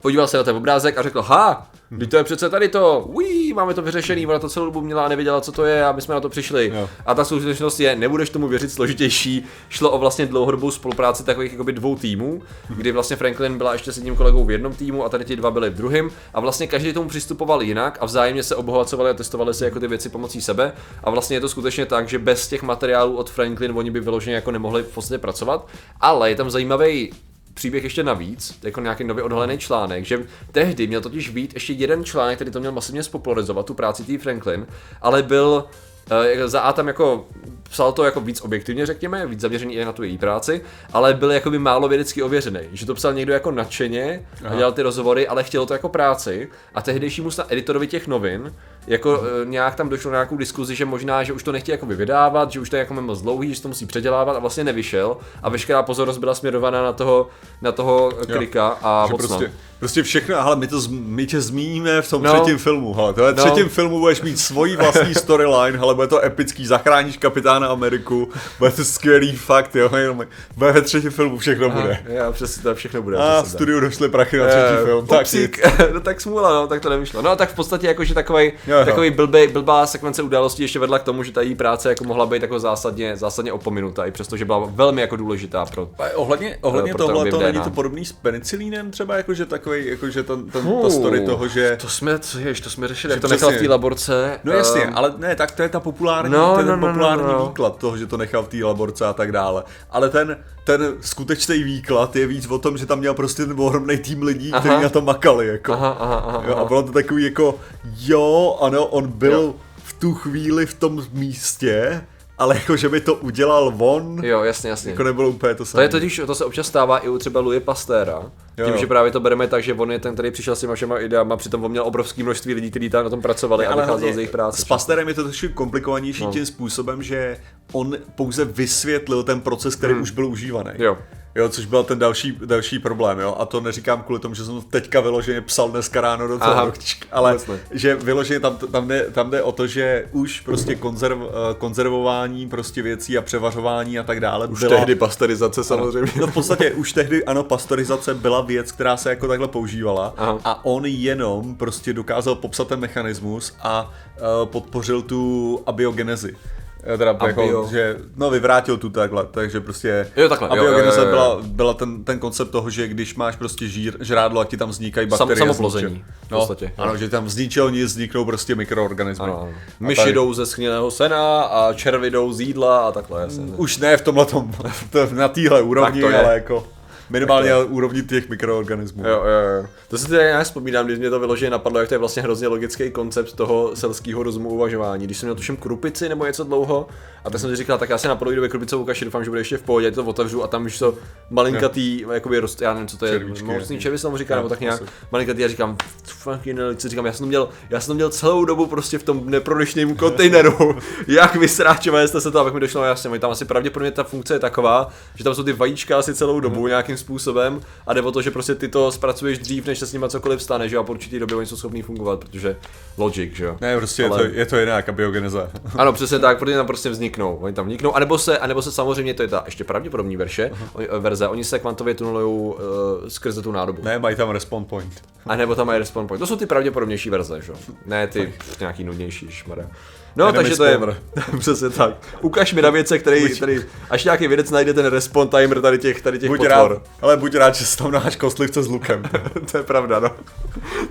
podíval 0.01 0.27
se 0.27 0.37
na 0.37 0.43
ten 0.43 0.55
obrázek 0.55 0.97
a 0.97 1.01
řekl, 1.01 1.21
ha, 1.21 1.71
to 2.09 2.17
je 2.17 2.23
přece 2.23 2.49
tady 2.49 2.67
to, 2.67 3.03
uí, 3.07 3.40
máme 3.53 3.73
to 3.73 3.81
vyřešený, 3.81 4.27
ona 4.27 4.39
to 4.39 4.49
celou 4.49 4.65
dobu 4.65 4.81
měla 4.81 5.05
a 5.05 5.07
nevěděla, 5.07 5.41
co 5.41 5.51
to 5.51 5.65
je 5.65 5.85
a 5.85 5.91
my 5.91 6.01
jsme 6.01 6.15
na 6.15 6.21
to 6.21 6.29
přišli. 6.29 6.71
Jo. 6.73 6.89
A 7.05 7.13
ta 7.13 7.25
skutečnost 7.25 7.79
je, 7.79 7.95
nebudeš 7.95 8.29
tomu 8.29 8.47
věřit 8.47 8.71
složitější, 8.71 9.45
šlo 9.69 9.91
o 9.91 9.97
vlastně 9.97 10.25
dlouhodobou 10.25 10.71
spolupráci 10.71 11.23
takových 11.23 11.51
jakoby 11.51 11.73
dvou 11.73 11.95
týmů, 11.95 12.41
kdy 12.69 12.91
vlastně 12.91 13.15
Franklin 13.15 13.57
byla 13.57 13.73
ještě 13.73 13.91
s 13.91 13.97
jedním 13.97 14.15
kolegou 14.15 14.45
v 14.45 14.51
jednom 14.51 14.73
týmu 14.73 15.05
a 15.05 15.09
tady 15.09 15.25
ti 15.25 15.35
dva 15.35 15.51
byli 15.51 15.69
v 15.69 15.75
druhém. 15.75 16.09
A 16.33 16.39
vlastně 16.39 16.67
každý 16.67 16.93
tomu 16.93 17.09
přistupoval 17.09 17.61
jinak 17.61 17.97
a 18.01 18.05
vzájemně 18.05 18.43
se 18.43 18.55
obohacovali 18.55 19.09
a 19.09 19.13
testovali 19.13 19.53
si 19.53 19.63
jako 19.63 19.79
ty 19.79 19.87
věci 19.87 20.09
pomocí 20.09 20.41
sebe. 20.41 20.73
A 21.03 21.09
vlastně 21.09 21.35
je 21.37 21.41
to 21.41 21.49
skutečně 21.49 21.85
tak, 21.85 22.09
že 22.09 22.19
bez 22.19 22.47
těch 22.47 22.63
materiálů 22.63 23.15
od 23.15 23.29
Franklin 23.29 23.71
oni 23.75 23.91
by 23.91 23.99
vyloženě 23.99 24.35
jako 24.35 24.51
nemohli 24.51 24.83
v 24.83 24.93
podstatě 24.93 25.17
pracovat, 25.17 25.67
ale 26.01 26.29
je 26.29 26.35
tam 26.35 26.49
zajímavý 26.49 27.11
příběh 27.53 27.83
ještě 27.83 28.03
navíc, 28.03 28.59
jako 28.63 28.81
nějaký 28.81 29.03
nově 29.03 29.23
odhalený 29.23 29.57
článek, 29.57 30.05
že 30.05 30.19
tehdy 30.51 30.87
měl 30.87 31.01
totiž 31.01 31.29
být 31.29 31.53
ještě 31.53 31.73
jeden 31.73 32.03
článek, 32.03 32.37
který 32.37 32.51
to 32.51 32.59
měl 32.59 32.71
masivně 32.71 33.03
spopularizovat, 33.03 33.65
tu 33.65 33.73
práci 33.73 34.03
té 34.03 34.17
Franklin, 34.17 34.67
ale 35.01 35.23
byl 35.23 35.65
eh, 36.11 36.47
za 36.47 36.61
A 36.61 36.73
tam 36.73 36.87
jako 36.87 37.27
psal 37.69 37.91
to 37.91 38.03
jako 38.03 38.21
víc 38.21 38.41
objektivně, 38.41 38.85
řekněme, 38.85 39.27
víc 39.27 39.39
zaměřený 39.39 39.75
i 39.75 39.85
na 39.85 39.91
tu 39.91 40.03
její 40.03 40.17
práci, 40.17 40.61
ale 40.93 41.13
byl 41.13 41.31
jakoby 41.31 41.59
málo 41.59 41.87
vědecky 41.87 42.23
ověřený, 42.23 42.59
že 42.71 42.85
to 42.85 42.93
psal 42.93 43.13
někdo 43.13 43.33
jako 43.33 43.51
nadšeně 43.51 44.25
a 44.47 44.55
dělal 44.55 44.71
ty 44.71 44.81
rozhovory, 44.81 45.27
ale 45.27 45.43
chtělo 45.43 45.65
to 45.65 45.73
jako 45.73 45.89
práci 45.89 46.49
a 46.75 46.81
tehdejšímu 46.81 47.31
snad 47.31 47.51
editorovi 47.51 47.87
těch 47.87 48.07
novin 48.07 48.53
jako 48.87 49.23
eh, 49.23 49.45
nějak 49.45 49.75
tam 49.75 49.89
došlo 49.89 50.11
na 50.11 50.17
nějakou 50.17 50.37
diskuzi, 50.37 50.75
že 50.75 50.85
možná, 50.85 51.23
že 51.23 51.33
už 51.33 51.43
to 51.43 51.51
nechtějí 51.51 51.73
jako 51.73 51.85
vydávat, 51.85 52.51
že 52.51 52.59
už 52.59 52.69
to 52.69 52.75
je 52.75 52.79
jako 52.79 52.93
moc 52.93 53.21
dlouhý, 53.21 53.53
že 53.55 53.61
to 53.61 53.67
musí 53.67 53.85
předělávat 53.85 54.35
a 54.35 54.39
vlastně 54.39 54.63
nevyšel 54.63 55.17
a 55.43 55.49
veškerá 55.49 55.83
pozornost 55.83 56.17
byla 56.17 56.35
směrovaná 56.35 56.83
na 56.83 56.93
toho, 56.93 57.27
na 57.61 57.71
toho 57.71 58.11
klika 58.31 58.67
a 58.83 59.05
Že 59.07 59.13
prostě, 59.13 59.51
prostě 59.79 60.03
všechno, 60.03 60.39
ale 60.39 60.55
my, 60.55 60.67
to, 60.67 60.79
z- 60.81 60.87
my 60.91 61.25
tě 61.27 61.41
zmíníme 61.41 62.01
v 62.01 62.09
tom 62.09 62.23
No. 62.23 62.33
třetím 62.33 62.57
filmu, 62.57 62.93
hele, 62.93 63.13
tohle 63.13 63.33
No. 63.33 63.43
třetím 63.45 63.69
filmu 63.69 63.99
budeš 63.99 64.21
mít 64.21 64.39
svoji 64.39 64.75
vlastní 64.75 65.13
storyline, 65.15 65.79
ale 65.79 65.95
bude 65.95 66.07
to 66.07 66.25
epický, 66.25 66.65
zachráníš 66.67 67.17
kapitána 67.17 67.67
Ameriku, 67.67 68.29
bude 68.59 68.71
to 68.71 68.83
skvělý 68.85 69.35
fakt, 69.35 69.75
jo, 69.75 69.89
jenom, 69.95 70.25
bude 70.57 70.71
ve 70.71 70.81
třetím 70.81 71.11
filmu 71.11 71.37
všechno 71.37 71.69
bude. 71.69 72.03
Já 72.07 72.31
přesně 72.31 72.63
to 72.63 72.75
všechno 72.75 73.01
bude. 73.01 73.17
A 73.17 73.41
v 73.41 73.49
studiu 73.49 73.79
došly 73.79 74.09
prachy 74.09 74.37
na 74.37 74.47
třetí 74.47 74.61
Eh, 74.81 74.85
film, 74.85 75.07
tak 75.07 75.27
no 75.93 75.99
tak 75.99 76.21
smůla, 76.21 76.53
no, 76.53 76.67
tak 76.67 76.81
to 76.81 76.89
nevyšlo. 76.89 77.21
No 77.21 77.35
tak 77.35 77.51
v 77.51 77.55
podstatě 77.55 77.87
jakože 77.87 78.13
takový, 78.13 78.53
Jo, 78.71 78.85
takový 78.85 79.11
blbý, 79.11 79.47
blbá 79.47 79.85
sekvence 79.85 80.23
událostí 80.23 80.61
ještě 80.61 80.79
vedla 80.79 80.99
k 80.99 81.03
tomu, 81.03 81.23
že 81.23 81.31
ta 81.31 81.41
její 81.41 81.55
práce 81.55 81.89
jako 81.89 82.03
mohla 82.03 82.25
být 82.25 82.41
jako 82.41 82.59
zásadně, 82.59 83.17
zásadně 83.17 83.53
opominuta, 83.53 84.05
i 84.05 84.11
přesto, 84.11 84.37
že 84.37 84.45
byla 84.45 84.69
velmi 84.69 85.01
jako 85.01 85.15
důležitá 85.15 85.65
pro 85.65 85.89
A 85.99 86.03
Ohledně, 86.15 86.57
ohledně 86.61 86.91
pro 86.91 86.97
to 86.97 87.13
tohle, 87.13 87.31
to 87.31 87.39
není 87.39 87.59
to 87.59 87.69
podobný 87.69 88.05
s 88.05 88.11
penicilínem 88.11 88.91
třeba, 88.91 89.17
jakože 89.17 89.45
takový, 89.45 89.87
jakože 89.87 90.23
ten, 90.23 90.43
ten, 90.43 90.63
ta 90.63 90.69
Fů, 90.69 90.89
story 90.89 91.21
toho, 91.21 91.47
že... 91.47 91.77
To 91.81 91.89
jsme, 91.89 92.19
co 92.19 92.39
jež, 92.39 92.61
to 92.61 92.69
jsme 92.69 92.87
řešili, 92.87 93.11
jak 93.11 93.17
Že 93.17 93.21
to 93.21 93.27
nechal 93.27 93.51
v 93.51 93.57
té 93.57 93.69
laborce. 93.69 94.39
No 94.43 94.53
jasně, 94.53 94.81
ehm, 94.81 94.93
ale 94.95 95.13
ne, 95.17 95.35
tak 95.35 95.51
to 95.51 95.63
je 95.63 95.69
ta 95.69 95.79
populární, 95.79 96.31
No, 96.31 96.53
to 96.53 96.59
je 96.59 96.65
ten 96.65 96.67
no, 96.67 96.75
no, 96.75 96.87
no, 96.87 96.93
populární 96.93 97.33
no. 97.33 97.45
výklad 97.45 97.77
toho, 97.77 97.97
že 97.97 98.07
to 98.07 98.17
nechal 98.17 98.43
v 98.43 98.47
té 98.47 98.57
laborce 98.63 99.05
a 99.05 99.13
tak 99.13 99.31
dále. 99.31 99.63
Ale 99.91 100.09
ten, 100.09 100.37
ten 100.63 100.95
skutečný 101.01 101.63
výklad 101.63 102.15
je 102.15 102.27
víc 102.27 102.47
o 102.47 102.57
tom, 102.59 102.77
že 102.77 102.85
tam 102.85 102.99
měl 102.99 103.13
prostě 103.13 103.45
ten 103.45 103.59
ohromný 103.59 103.97
tým 103.97 104.23
lidí, 104.23 104.51
Aha. 104.51 104.59
kteří 104.61 104.83
na 104.83 104.89
to 104.89 105.01
makali, 105.01 105.47
jako. 105.47 105.73
Aha, 105.73 105.89
aha, 105.99 106.15
aha, 106.15 106.43
Jo, 106.47 106.55
a 106.55 106.65
bylo 106.65 106.83
to 106.83 106.91
takový 106.91 107.23
jako, 107.23 107.59
jo, 107.97 108.57
ano, 108.61 108.85
on 108.85 109.07
byl 109.07 109.31
Jo. 109.31 109.55
v 109.83 109.93
tu 109.93 110.13
chvíli 110.13 110.65
v 110.65 110.73
tom 110.73 111.03
místě, 111.13 112.01
ale 112.41 112.55
jako, 112.55 112.77
že 112.77 112.89
by 112.89 113.01
to 113.01 113.15
udělal 113.15 113.73
on, 113.77 114.19
Jo, 114.25 114.43
jasně, 114.43 114.69
jasně. 114.69 114.91
jako 114.91 115.03
nebylo 115.03 115.29
úplně 115.29 115.53
to 115.53 115.57
To 115.57 115.65
samé. 115.65 115.83
je 115.83 115.89
totiž, 115.89 116.21
to 116.25 116.35
se 116.35 116.45
občas 116.45 116.67
stává 116.67 116.97
i 116.99 117.09
u 117.09 117.17
třeba 117.17 117.39
Louis 117.39 117.63
Pastéra. 117.63 118.11
Jo, 118.57 118.65
Tím, 118.65 118.73
jo. 118.73 118.77
že 118.79 118.87
právě 118.87 119.11
to 119.11 119.19
bereme 119.19 119.47
tak, 119.47 119.63
že 119.63 119.73
on 119.73 119.91
je 119.91 119.99
ten, 119.99 120.13
který 120.13 120.31
přišel 120.31 120.55
s 120.55 120.59
těma 120.59 120.75
všema 120.75 120.99
ideama, 120.99 121.37
přitom 121.37 121.63
on 121.63 121.71
měl 121.71 121.83
obrovské 121.83 122.23
množství 122.23 122.53
lidí, 122.53 122.69
kteří 122.71 122.89
tam 122.89 123.03
na 123.03 123.09
tom 123.09 123.21
pracovali 123.21 123.65
a 123.65 123.75
vycházel 123.75 124.13
z 124.13 124.15
jejich 124.17 124.29
práce. 124.29 124.61
S 124.61 124.65
Pasterem 124.65 125.07
je 125.07 125.13
to 125.13 125.23
trošku 125.23 125.47
komplikovanější 125.53 126.23
No. 126.23 126.31
tím 126.31 126.45
způsobem, 126.45 127.03
že 127.03 127.37
on 127.73 127.97
pouze 128.15 128.45
vysvětlil 128.45 129.23
ten 129.23 129.41
proces, 129.41 129.75
který 129.75 129.93
už 129.93 130.11
byl 130.11 130.25
užívaný. 130.27 130.69
Hmm. 130.73 130.81
Jo. 130.83 130.97
Jo, 131.35 131.49
což 131.49 131.65
byl 131.65 131.83
ten 131.83 131.99
další, 131.99 132.37
další 132.45 132.79
problém, 132.79 133.19
jo. 133.19 133.35
A 133.39 133.45
to 133.45 133.61
neříkám 133.61 134.03
kvůli 134.03 134.19
tomu, 134.19 134.35
že 134.35 134.45
jsem 134.45 134.61
teďka 134.61 135.01
vyloženě 135.01 135.41
psal 135.41 135.69
dneska 135.69 136.01
ráno 136.01 136.27
do 136.27 136.39
toho, 136.39 136.51
Aha, 136.51 136.71
ale 137.11 137.33
jasně. 137.33 137.59
že 137.71 137.95
vyloženě 137.95 138.39
tam, 138.39 138.57
tam, 138.57 138.87
jde, 138.87 139.05
tam 139.11 139.29
jde 139.31 139.41
o 139.41 139.51
to, 139.51 139.67
že 139.67 140.05
už 140.11 140.39
prostě 140.41 140.75
konzerv, 140.75 141.17
eh, 141.21 141.53
konzervování 141.57 142.49
prostě 142.49 142.81
věcí 142.81 143.17
a 143.17 143.21
převařování 143.21 143.99
a 143.99 144.03
tak 144.03 144.19
dále 144.19 144.47
Už 144.47 144.59
byla, 144.59 144.75
tehdy 144.75 144.95
pasterizace 144.95 145.63
samozřejmě. 145.63 146.11
No 146.19 146.27
v 146.27 146.33
podstatě 146.33 146.71
už 146.71 146.93
tehdy, 146.93 147.25
ano, 147.25 147.43
pastorizace 147.43 148.13
byla 148.13 148.41
věc, 148.41 148.71
která 148.71 148.97
se 148.97 149.09
jako 149.09 149.27
takhle 149.27 149.47
používala 149.47 150.13
Aha. 150.17 150.39
a 150.43 150.65
on 150.65 150.85
jenom 150.85 151.55
prostě 151.55 151.93
dokázal 151.93 152.35
popsat 152.35 152.67
ten 152.67 152.79
mechanismus 152.79 153.55
a 153.59 153.81
uh, 153.83 154.49
podpořil 154.49 155.01
tu 155.01 155.59
abiogenezi. 155.65 156.35
Eh, 156.83 156.97
Teda 156.97 157.11
Abio. 157.11 157.27
jako, 157.47 157.67
že, 157.71 157.97
no 158.15 158.29
vyvrátil 158.29 158.77
tu 158.77 158.89
takhle, 158.89 159.25
takže 159.31 159.59
prostě 159.61 160.07
Jo, 160.15 160.29
takhle, 160.29 160.47
jo, 160.47 160.53
abiogeneze 160.53 160.99
jo, 161.01 161.03
jo, 161.05 161.09
jo. 161.09 161.11
byla, 161.15 161.37
byla 161.43 161.73
ten, 161.73 162.03
ten 162.03 162.19
koncept 162.19 162.51
toho, 162.51 162.69
že 162.69 162.87
když 162.87 163.15
máš 163.15 163.35
prostě 163.35 163.67
žír, 163.67 163.97
žrádlo 163.99 164.41
a 164.41 164.45
ti 164.45 164.57
tam 164.57 164.69
vznikají 164.69 165.07
Sam- 165.07 165.09
bakterie. 165.09 165.35
z 165.35 165.39
samoplození, 165.39 166.03
v 166.27 166.31
No, 166.31 166.37
podstatě, 166.37 166.65
jo. 166.65 166.71
ano, 166.83 166.97
že 166.97 167.09
tam 167.09 167.29
z 167.29 167.37
ničeho 167.37 167.69
nic 167.69 167.85
vzniknou 167.85 168.25
prostě 168.25 168.55
mikroorganismy. 168.55 169.23
Ano, 169.23 169.41
ano. 169.41 169.51
Myši 169.79 170.01
tady- 170.01 170.13
jdou 170.13 170.33
ze 170.33 170.45
schnilého 170.45 170.91
sena 170.91 171.41
a 171.41 171.73
červy 171.73 172.09
jdou 172.09 172.33
z 172.33 172.39
jídla 172.39 172.87
a 172.87 172.91
takhle. 172.91 173.21
Jasně. 173.21 173.43
Už 173.57 173.77
ne 173.77 173.97
v 173.97 174.01
tomhle 174.01 174.25
tom, 174.25 174.51
na 175.11 175.27
téhle 175.27 175.61
úrovni, 175.61 176.01
Tak 176.01 176.09
to 176.11 176.15
je. 176.17 176.23
ale 176.25 176.33
jako 176.33 176.67
minimálně 177.11 177.49
na 177.49 177.57
úrovni 177.57 178.03
těch 178.03 178.29
mikroorganismů. 178.29 179.03
Jo, 179.03 179.09
jo, 179.23 179.57
jo. 179.61 179.65
To 179.89 179.97
si 179.97 180.07
teda 180.07 180.23
nějak 180.23 180.43
vzpomínám, 180.43 180.85
když 180.85 180.99
mě 180.99 181.09
to 181.09 181.19
vyloženě 181.19 181.49
napadlo, 181.49 181.79
jak 181.79 181.87
to 181.89 181.93
je 181.95 181.97
vlastně 181.97 182.21
hrozně 182.23 182.47
logický 182.47 182.91
koncept 182.91 183.33
toho 183.33 183.71
selského 183.75 184.23
rozumu 184.23 184.49
uvažování. 184.49 185.05
Když 185.05 185.17
jsem 185.17 185.27
měl 185.27 185.35
tuším 185.35 185.57
krupici 185.57 186.09
nebo 186.09 186.25
něco 186.25 186.43
dlouho, 186.43 186.87
a 187.25 187.29
tak 187.29 187.41
jsem 187.41 187.49
si 187.49 187.55
říkal, 187.55 187.77
tak 187.77 187.89
já 187.89 187.97
si 187.97 188.07
na 188.07 188.15
polovině 188.15 188.49
krupicovou 188.49 188.85
kaši 188.85 189.05
doufám, 189.05 189.23
že 189.23 189.29
bude 189.29 189.41
ještě 189.41 189.57
v 189.57 189.61
pohodě, 189.61 189.85
já 189.87 189.91
to 189.91 190.03
otevřu 190.03 190.43
a 190.43 190.47
tam 190.47 190.65
už 190.65 190.79
to 190.79 190.93
malinkatý, 191.29 192.05
jakoby 192.11 192.39
rost, 192.39 192.61
já 192.61 192.73
nevím, 192.73 192.87
co 192.87 192.97
to 192.97 193.05
je, 193.05 193.19
mocný 193.43 193.75
jo. 193.75 193.81
červy 193.81 193.97
se 193.97 194.01
tomu 194.01 194.17
říká, 194.17 194.33
Jo, 194.33 194.37
nebo 194.39 194.49
tak 194.49 194.59
nějak, 194.59 194.83
malinkatý 195.11 195.45
a 195.45 195.47
říkám, 195.47 195.77
fucking 196.03 196.59
co 196.77 196.89
říkám, 196.89 197.05
já 197.05 197.13
jsem 197.13 197.23
to 197.23 197.27
měl, 197.27 197.49
já 197.69 197.79
jsem 197.79 197.87
to 197.87 197.93
měl 197.95 198.09
celou 198.09 198.45
dobu 198.45 198.65
prostě 198.67 198.97
v 198.97 199.03
tom 199.03 199.21
neprodyšném 199.25 199.95
kontejneru, 199.95 200.75
jak 201.07 201.35
vysráčové 201.35 202.07
jste 202.07 202.21
se 202.21 202.31
to, 202.31 202.39
abych 202.39 202.53
mi 202.53 202.59
došlo, 202.59 202.81
no 202.81 202.87
jasně, 202.87 203.19
tam 203.19 203.31
asi 203.31 203.45
pravděpodobně 203.45 203.91
ta 203.91 204.03
funkce 204.03 204.33
je 204.33 204.39
taková, 204.39 204.89
že 205.15 205.23
tam 205.23 205.35
jsou 205.35 205.43
ty 205.43 205.53
vajíčka 205.53 205.97
asi 205.99 206.13
celou 206.13 206.33
Mhm. 206.33 206.41
dobu 206.41 206.67
nějakým 206.67 206.97
způsobem 207.01 207.61
a 207.87 207.93
jde 207.93 208.01
o 208.01 208.11
to, 208.11 208.21
že 208.21 208.31
prostě 208.31 208.55
ty 208.55 208.67
to 208.67 208.91
zpracuješ 208.91 209.37
dřív, 209.37 209.65
než 209.65 209.79
se 209.79 209.85
s 209.87 209.93
nimi 209.93 210.05
cokoliv 210.09 210.41
stane, 210.43 210.69
že 210.69 210.77
a 210.77 210.83
po 210.83 210.91
určitý 210.91 211.19
době 211.19 211.35
oni 211.35 211.45
jsou 211.45 211.55
schopní 211.57 211.81
fungovat, 211.81 212.19
protože 212.19 212.55
logic, 212.97 213.35
že 213.35 213.45
jo. 213.45 213.57
Ne, 213.61 213.77
prostě 213.77 214.05
Ale- 214.05 214.23
je, 214.23 214.29
to, 214.29 214.35
je 214.35 214.45
to 214.45 214.57
jinak, 214.57 214.89
abiogeneze. 214.89 215.49
Ano, 215.75 215.93
přesně 215.93 216.19
tak, 216.19 216.39
protože 216.39 216.55
tam 216.55 216.67
prostě 216.67 216.89
vzniknou. 216.89 217.35
Oni 217.35 217.53
tam 217.53 217.65
vzniknou, 217.65 217.95
anebo 217.95 218.17
se, 218.17 218.37
anebo 218.37 218.61
se 218.61 218.71
samozřejmě, 218.71 219.13
to 219.13 219.21
je 219.21 219.27
ta 219.27 219.43
ještě 219.45 219.63
pravděpodobný 219.63 220.17
verše, 220.17 220.51
oni, 220.73 220.87
verze, 220.99 221.27
oni 221.27 221.43
se 221.43 221.59
kvantově 221.59 221.93
tunelujou 221.93 222.51
uh, 222.51 222.59
skrze 223.07 223.41
tu 223.41 223.51
nádobu. 223.51 223.81
Ne, 223.83 223.99
mají 223.99 224.15
tam 224.15 224.29
respawn 224.29 224.65
point. 224.65 225.03
A 225.25 225.35
nebo 225.35 225.55
tam 225.55 225.67
mají 225.67 225.79
respawn 225.79 226.07
point. 226.07 226.19
To 226.19 226.27
jsou 226.27 226.35
ty 226.35 226.45
pravděpodobnější 226.45 227.09
verze, 227.09 227.41
že? 227.41 227.51
jo? 227.51 227.57
Ne 227.85 228.07
ty 228.07 228.33
pff, 228.37 228.59
nějaký 228.59 228.83
nudnější 228.83 229.31
šmara. 229.31 229.69
No, 230.15 230.25
Enemy 230.25 230.37
takže 230.37 230.57
to 230.57 230.63
je 230.63 230.73
spawner. 230.75 230.97
přesně 231.39 231.69
tak. 231.69 231.93
Ukaž 232.21 232.53
mi 232.53 232.61
na 232.61 232.69
věce, 232.69 232.99
který, 232.99 233.29
který, 233.35 233.59
až 233.89 234.03
nějaký 234.03 234.27
vědec 234.27 234.49
najde 234.51 234.73
ten 234.73 234.85
respawn 234.85 235.27
timer 235.27 235.61
tady 235.61 235.77
těch, 235.79 236.01
tady 236.01 236.19
těch 236.19 236.29
Buď 236.29 236.37
potvor. 236.37 236.71
rád, 236.71 236.81
ale 237.01 237.17
buď 237.17 237.35
rád, 237.35 237.55
že 237.55 237.77
tam 237.77 237.91
náš 237.91 238.15
kostlivce 238.15 238.63
s 238.63 238.67
lukem. 238.67 239.03
to 239.51 239.57
je 239.57 239.63
pravda, 239.63 239.99
no. 239.99 240.11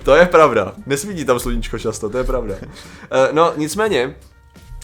To 0.03 0.15
je 0.15 0.25
pravda. 0.25 0.73
Nesvítí 0.85 1.25
tam 1.25 1.39
sluníčko 1.39 1.79
často, 1.79 2.09
to 2.09 2.17
je 2.17 2.23
pravda. 2.23 2.55
Eh, 3.11 3.29
No, 3.31 3.53
nicméně, 3.55 4.15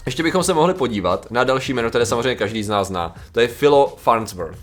ještě 0.06 0.22
bychom 0.22 0.42
se 0.42 0.54
mohli 0.54 0.74
podívat 0.74 1.30
na 1.30 1.44
další 1.44 1.72
jméno, 1.74 1.88
které 1.88 2.06
samozřejmě 2.06 2.34
každý 2.36 2.62
z 2.62 2.68
nás 2.68 2.88
zná. 2.88 3.14
To 3.32 3.40
je 3.40 3.48
Philo 3.48 3.96
Farnsworth. 3.98 4.58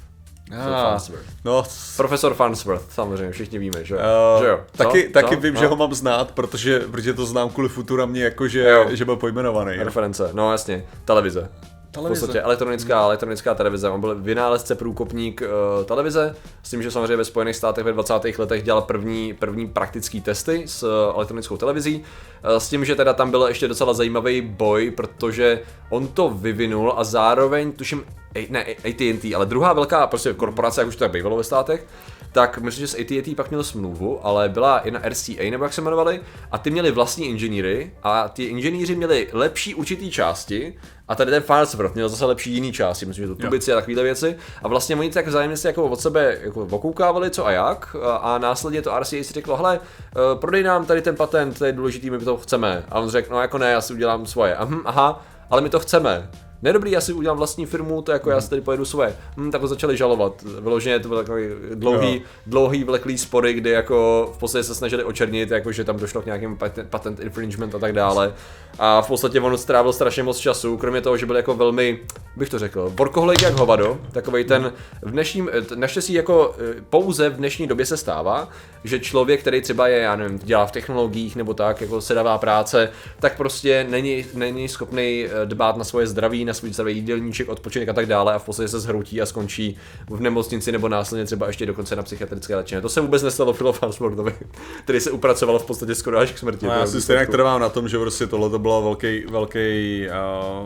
Ah, 0.52 0.82
Farnsworth. 0.84 1.25
no, 1.46 1.64
Profesor 1.98 2.34
Farnsworth, 2.34 2.92
samozřejmě, 2.94 3.32
všichni 3.32 3.60
víme, 3.60 3.84
že 3.84 3.94
jo? 3.96 4.00
Uh, 4.38 4.44
že 4.44 4.50
jo? 4.50 4.60
Co? 4.72 4.84
taky, 4.84 5.10
taky 5.10 5.36
Co? 5.36 5.42
vím, 5.42 5.54
No. 5.54 5.60
že 5.60 5.68
ho 5.68 5.75
mám 5.75 5.94
znát, 5.94 6.32
protože, 6.32 6.80
protože 6.80 7.14
to 7.14 7.25
znám 7.25 7.50
kvůli 7.50 7.70
Futuramě, 7.70 8.24
jako 8.24 8.48
že, 8.48 8.64
Jo. 8.70 8.86
že 8.90 9.06
byl 9.06 9.16
pojmenovaný. 9.16 9.78
Reference, 9.78 10.30
no 10.34 10.52
jasně, 10.52 10.86
televize. 11.06 11.50
Televize. 11.96 12.20
V 12.20 12.22
podstatě 12.22 12.42
elektronická, 12.42 13.04
elektronická 13.04 13.56
televize. 13.56 13.90
On 13.90 14.02
byl 14.02 14.16
vynálezce, 14.16 14.75
průkopník 14.75 15.42
uh, 15.42 15.86
televize, 15.86 16.36
s 16.64 16.70
tím, 16.70 16.84
že 16.84 16.92
samozřejmě 16.92 17.16
ve 17.16 17.25
Spojených 17.25 17.56
státech 17.56 17.84
ve 17.84 17.92
20. 17.92 18.14
letech 18.38 18.64
dělal 18.64 18.82
první, 18.82 19.34
první 19.34 19.68
praktický 19.68 20.22
testy 20.22 20.64
s 20.66 20.84
uh, 20.84 20.90
elektronickou 21.16 21.58
televizí. 21.58 21.98
Uh, 22.00 22.58
s 22.58 22.70
tím, 22.70 22.86
že 22.86 22.96
teda 22.96 23.14
tam 23.14 23.32
byl 23.32 23.46
ještě 23.48 23.68
docela 23.68 23.94
zajímavý 23.94 24.42
boj, 24.42 24.92
protože 24.92 25.62
on 25.90 26.08
to 26.08 26.30
vyvinul 26.30 26.94
a 26.98 27.04
zároveň, 27.04 27.72
tuším, 27.72 28.04
ne 28.50 28.64
AT&T, 28.64 29.36
ale 29.36 29.46
druhá 29.46 29.74
velká 29.74 30.08
prostě 30.08 30.34
korporace, 30.34 30.82
jak 30.82 30.88
už 30.88 30.96
to 30.96 31.00
tak 31.00 31.12
bývalo 31.12 31.38
ve 31.38 31.44
státech, 31.44 31.88
tak 32.32 32.58
myslím, 32.58 32.88
že 32.88 32.88
s 32.88 33.00
AT&T 33.00 33.36
pak 33.36 33.50
měl 33.50 33.64
smlouvu, 33.64 34.25
ale 34.25 34.50
byla 34.50 34.80
i 34.80 34.92
na 34.92 35.02
RCA, 35.10 35.50
nebo 35.52 35.64
jak 35.64 35.74
se 35.74 35.82
jmenovali, 35.82 36.22
a 36.52 36.58
ty 36.58 36.72
měli 36.72 36.92
vlastní 36.92 37.28
inženýry 37.28 37.92
a 38.04 38.30
ty 38.30 38.44
inženýři 38.44 38.96
měli 38.96 39.28
lepší 39.32 39.75
určitý 39.75 40.12
části 40.12 40.74
a 41.08 41.16
tady 41.16 41.32
ten 41.32 41.44
Farnsworth 41.44 41.96
měl 41.96 42.10
zase 42.10 42.26
lepší 42.26 42.52
jiný 42.52 42.72
části, 42.72 43.06
myslím, 43.06 43.28
že 43.28 43.28
to 43.28 43.36
tubici 43.36 43.74
a 43.74 43.76
takovéhle 43.76 44.04
věci. 44.04 44.36
A 44.64 44.68
vlastně 44.68 44.96
oni 44.96 45.10
tak 45.10 45.28
vzájemně 45.28 45.58
si 45.58 45.68
jako 45.68 45.84
od 45.84 46.02
sebe 46.02 46.38
jako 46.42 46.68
okoukávali, 46.72 47.30
co 47.30 47.46
a 47.46 47.52
jak, 47.52 47.96
a, 48.04 48.16
a 48.16 48.38
následně 48.38 48.82
to 48.82 49.00
RCA 49.00 49.24
si 49.24 49.34
řeklo, 49.34 49.58
hele, 49.58 49.80
eh, 49.80 50.40
prodej 50.40 50.64
nám 50.64 50.86
tady 50.86 51.02
ten 51.02 51.16
patent, 51.16 51.58
to 51.58 51.66
je 51.66 51.72
důležitý, 51.72 52.10
my 52.10 52.20
to 52.20 52.38
chceme. 52.38 52.84
A 52.90 53.00
on 53.00 53.10
řekl, 53.10 53.34
no 53.34 53.42
jako 53.42 53.58
ne, 53.58 53.72
já 53.72 53.82
si 53.82 53.94
udělám 53.94 54.26
svoje. 54.26 54.56
Aha, 54.56 54.78
aha 54.86 55.26
ale 55.50 55.62
my 55.62 55.70
to 55.70 55.80
chceme. 55.80 56.30
Ne 56.62 56.74
dobrý, 56.74 56.92
já 56.92 57.02
si 57.02 57.14
udělám 57.14 57.38
vlastní 57.38 57.66
firmu, 57.66 58.02
to 58.02 58.12
jako 58.12 58.30
já 58.30 58.42
si 58.42 58.50
tady 58.50 58.62
pojedu 58.62 58.86
svoje. 58.86 59.16
Hm, 59.38 59.52
tak 59.52 59.62
ho 59.62 59.68
začali 59.68 59.98
žalovat. 59.98 60.44
Vyloženě 60.60 61.00
to 61.00 61.08
byl 61.08 61.18
takový 61.18 61.46
dlouhý, 61.74 62.14
Jo. 62.16 62.22
dlouhý 62.48 62.84
vleklý 62.84 63.18
spory, 63.18 63.54
kdy 63.54 63.70
jako 63.70 64.30
v 64.36 64.38
podstatě 64.38 64.64
se 64.64 64.76
snažili 64.76 65.04
očernit, 65.04 65.52
jako 65.52 65.72
že 65.72 65.84
tam 65.84 65.98
došlo 65.98 66.22
k 66.22 66.26
nějakým 66.26 66.58
patent, 66.58 66.90
patent 66.90 67.20
infringement 67.20 67.76
a 67.76 67.80
tak 67.80 67.94
dále. 67.94 68.34
A 68.80 69.02
v 69.02 69.08
podstatě 69.08 69.42
on 69.42 69.58
strávil 69.58 69.94
strašně 69.94 70.24
moc 70.24 70.38
času, 70.38 70.78
kromě 70.78 71.02
toho, 71.02 71.18
že 71.18 71.26
byl 71.26 71.36
jako 71.36 71.54
velmi, 71.56 72.00
bych 72.36 72.50
to 72.50 72.60
řekl, 72.60 72.92
workoholik 72.96 73.42
jak 73.42 73.54
hovado, 73.54 73.98
takový 74.12 74.44
ten 74.44 74.74
v 75.02 75.12
dnešním, 75.12 75.50
t- 75.70 75.76
naštěstí 75.76 76.14
jako 76.14 76.56
eh, 76.78 76.82
pouze 76.90 77.30
v 77.30 77.36
dnešní 77.36 77.68
době 77.68 77.86
se 77.86 77.98
stává, 77.98 78.50
že 78.84 79.00
člověk, 79.00 79.42
který 79.42 79.62
třeba 79.62 79.88
je, 79.88 79.98
já 80.00 80.16
nevím, 80.16 80.40
dělá 80.44 80.66
v 80.66 80.72
technologiích 80.72 81.36
nebo 81.36 81.54
tak, 81.54 81.82
jako 81.82 82.02
sedavá 82.02 82.38
práce, 82.38 82.90
tak 83.20 83.38
prostě 83.38 83.86
není, 83.90 84.26
není 84.34 84.68
schopný 84.68 85.28
dbát 85.46 85.78
na 85.78 85.84
svoje 85.84 86.08
zdraví, 86.08 86.46
na 86.46 86.54
svůj 86.56 86.74
zdravý 86.74 86.96
jídelníček, 86.96 87.50
odpočinek 87.50 87.90
a 87.90 87.94
tak 87.94 88.06
dále 88.06 88.34
a 88.34 88.40
v 88.40 88.44
podstatě 88.46 88.68
se 88.68 88.80
zhroutí 88.80 89.22
a 89.22 89.26
skončí 89.26 89.78
v 90.10 90.22
nemocnici 90.22 90.72
nebo 90.72 90.90
následně 90.90 91.26
třeba 91.26 91.48
ještě 91.48 91.66
dokonce 91.66 91.96
na 91.96 92.04
psychiatrické 92.04 92.56
léčení. 92.56 92.82
To 92.82 92.90
se 92.90 93.02
vůbec 93.02 93.24
nestalo 93.24 93.54
Philo 93.54 93.74
Farnsworthovi, 93.74 94.36
který 94.84 95.00
se 95.00 95.12
upracoval 95.12 95.60
v 95.60 95.66
podstatě 95.66 95.96
skoro 95.96 96.18
až 96.18 96.32
k 96.32 96.38
smrti. 96.38 96.66
No, 96.66 96.72
já 96.72 96.88
si 96.88 97.02
stejně 97.02 97.28
trvám 97.28 97.62
na 97.62 97.70
tom, 97.70 97.88
že 97.88 97.98
prostě 97.98 98.28
tohle 98.28 98.50
to 98.50 98.60
byla 98.60 98.80
velký, 98.80 99.24
velký, 99.30 100.08